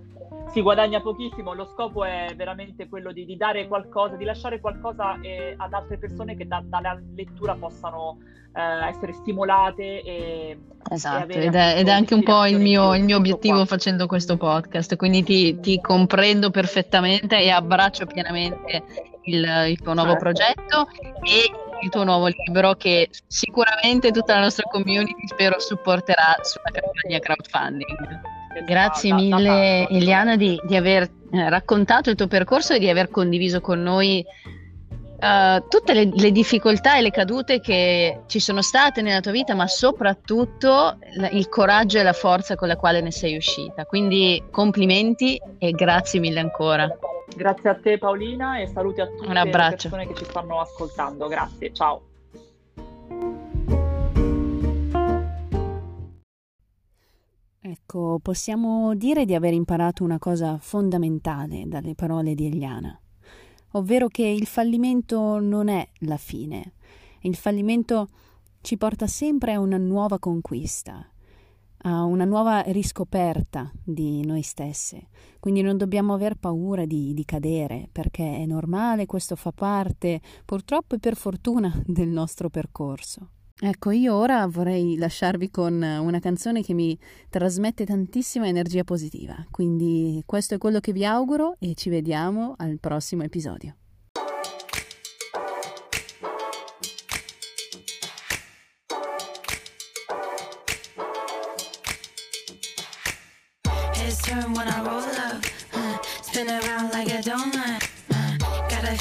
si 0.51 0.61
guadagna 0.61 1.01
pochissimo 1.01 1.53
lo 1.53 1.65
scopo 1.65 2.03
è 2.03 2.33
veramente 2.35 2.89
quello 2.89 3.11
di, 3.11 3.25
di 3.25 3.37
dare 3.37 3.67
qualcosa 3.67 4.15
di 4.15 4.25
lasciare 4.25 4.59
qualcosa 4.59 5.19
eh, 5.21 5.53
ad 5.57 5.73
altre 5.73 5.97
persone 5.97 6.35
che 6.35 6.47
da, 6.47 6.61
dalla 6.63 6.99
lettura 7.15 7.55
possano 7.55 8.17
eh, 8.53 8.87
essere 8.87 9.13
stimolate 9.13 10.01
e, 10.01 10.57
esatto 10.89 11.31
e 11.31 11.45
ed, 11.45 11.55
è, 11.55 11.77
ed, 11.77 11.87
è, 11.87 11.91
anche 11.91 12.13
un 12.13 12.23
po' 12.23 12.45
il 12.45 12.59
mio, 12.59 12.93
il 12.95 13.03
mio 13.03 13.17
obiettivo 13.17 13.57
qua. 13.57 13.65
facendo 13.65 14.07
questo 14.07 14.35
podcast 14.37 14.95
quindi 14.97 15.23
ti, 15.23 15.59
ti 15.59 15.79
comprendo 15.79 16.49
perfettamente 16.49 17.39
e 17.39 17.49
abbraccio 17.49 18.05
pienamente 18.05 18.83
il, 19.23 19.65
il 19.69 19.81
tuo 19.81 19.93
nuovo 19.93 20.12
certo. 20.12 20.23
progetto 20.23 20.88
e 21.23 21.51
il 21.81 21.89
tuo 21.89 22.03
nuovo 22.03 22.27
libro 22.27 22.75
che 22.75 23.10
sicuramente 23.27 24.12
tutta 24.12 24.36
la 24.36 24.41
nostra 24.41 24.63
community 24.69 25.27
spero 25.27 25.60
supporterà 25.60 26.38
sulla 26.41 26.69
campagna 26.71 27.19
crowdfunding. 27.19 28.21
Grazie 28.65 29.13
mille 29.13 29.88
Eliana 29.88 30.36
di, 30.36 30.60
di 30.67 30.75
aver 30.75 31.03
eh, 31.31 31.49
raccontato 31.49 32.10
il 32.10 32.15
tuo 32.15 32.27
percorso 32.27 32.73
e 32.73 32.79
di 32.79 32.89
aver 32.89 33.10
condiviso 33.10 33.62
con 33.62 33.81
noi 33.81 34.23
uh, 35.21 35.67
tutte 35.69 35.93
le, 35.93 36.10
le, 36.13 36.31
difficoltà 36.31 36.97
e 36.97 37.01
le 37.01 37.12
cadute 37.12 37.62
che 37.62 38.21
ci 38.27 38.39
sono 38.39 38.62
state 38.62 39.01
nella 39.01 39.21
tua 39.21 39.31
vita, 39.31 39.55
ma 39.55 39.67
soprattutto 39.67 40.97
la, 41.15 41.29
il 41.29 41.47
coraggio 41.47 41.99
e 41.99 42.03
la 42.03 42.13
forza 42.13 42.55
con 42.55 42.67
la 42.67 42.75
quale 42.75 43.01
ne 43.01 43.12
sei 43.12 43.38
uscita. 43.38 43.86
Quindi 43.86 44.43
complimenti 44.51 45.41
e 45.57 45.71
grazie 45.71 46.19
mille 46.19 46.39
ancora. 46.39 46.89
Grazie 47.35 47.69
a 47.69 47.75
te 47.75 47.97
Paolina 47.97 48.59
e 48.59 48.67
saluti 48.67 49.01
a 49.01 49.07
tutte 49.07 49.33
le 49.33 49.49
persone 49.49 50.07
che 50.07 50.13
ci 50.15 50.25
stanno 50.25 50.59
ascoltando. 50.59 51.27
Grazie, 51.27 51.73
ciao. 51.73 52.09
Ecco, 57.63 58.19
possiamo 58.21 58.95
dire 58.95 59.25
di 59.25 59.35
aver 59.35 59.53
imparato 59.53 60.03
una 60.03 60.19
cosa 60.19 60.57
fondamentale 60.57 61.63
dalle 61.67 61.95
parole 61.95 62.33
di 62.35 62.47
Eliana, 62.47 62.99
ovvero 63.73 64.07
che 64.07 64.25
il 64.25 64.45
fallimento 64.45 65.39
non 65.39 65.67
è 65.67 65.87
la 65.99 66.17
fine. 66.17 66.73
Il 67.21 67.35
fallimento 67.35 68.07
ci 68.61 68.77
porta 68.77 69.07
sempre 69.07 69.53
a 69.53 69.59
una 69.59 69.77
nuova 69.77 70.19
conquista, 70.19 71.07
a 71.83 72.03
una 72.03 72.25
nuova 72.25 72.61
riscoperta 72.67 73.71
di 73.83 74.25
noi 74.25 74.41
stesse. 74.41 75.07
Quindi 75.39 75.61
non 75.61 75.77
dobbiamo 75.77 76.13
aver 76.13 76.35
paura 76.35 76.85
di, 76.85 77.13
di, 77.13 77.25
cadere, 77.25 77.89
perché 77.91 78.37
è 78.37 78.45
normale, 78.45 79.05
questo 79.05 79.35
fa 79.35 79.51
parte, 79.51 80.21
purtroppo 80.45 80.95
e 80.95 80.99
per 80.99 81.15
fortuna, 81.15 81.81
del 81.85 82.09
nostro 82.09 82.49
percorso. 82.49 83.29
Ecco, 83.63 83.91
io 83.91 84.15
ora 84.15 84.47
vorrei 84.47 84.97
lasciarvi 84.97 85.51
con 85.51 85.73
una 85.73 86.19
canzone 86.19 86.63
che 86.63 86.73
mi 86.73 86.97
trasmette 87.29 87.85
tantissima 87.85 88.47
energia 88.47 88.83
positiva, 88.83 89.35
quindi 89.51 90.23
questo 90.25 90.55
è 90.55 90.57
quello 90.57 90.79
che 90.79 90.93
vi 90.93 91.05
auguro 91.05 91.57
e 91.59 91.75
ci 91.75 91.89
vediamo 91.89 92.55
al 92.57 92.79
prossimo 92.79 93.21
episodio. 93.21 93.75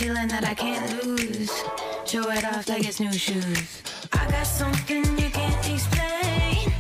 Feeling 0.01 0.29
that 0.29 0.45
I 0.47 0.55
can't 0.55 1.05
lose. 1.05 1.53
Show 2.07 2.31
it 2.31 2.43
off 2.47 2.67
like 2.71 2.89
it's 2.89 3.01
new 3.01 3.13
shoes. 3.13 3.83
I 4.15 4.31
got 4.31 4.47
something 4.47 5.05
you 5.19 5.29
can't 5.29 5.69
explain. 5.69 6.80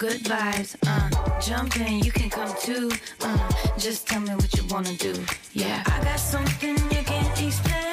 Good 0.00 0.22
vibes. 0.22 0.76
Uh, 0.86 1.40
jump 1.40 1.76
in, 1.78 2.00
you 2.00 2.10
can 2.10 2.30
come 2.30 2.54
too. 2.58 2.90
Uh, 3.20 3.50
just 3.76 4.08
tell 4.08 4.20
me 4.20 4.30
what 4.30 4.56
you 4.56 4.64
wanna 4.70 4.94
do. 4.94 5.12
Yeah, 5.52 5.82
I 5.86 6.02
got 6.02 6.18
something 6.18 6.76
you 6.90 7.04
can't 7.04 7.42
explain. 7.42 7.89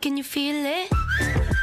Can 0.00 0.16
you 0.16 0.24
feel 0.24 0.64
it? 0.64 1.59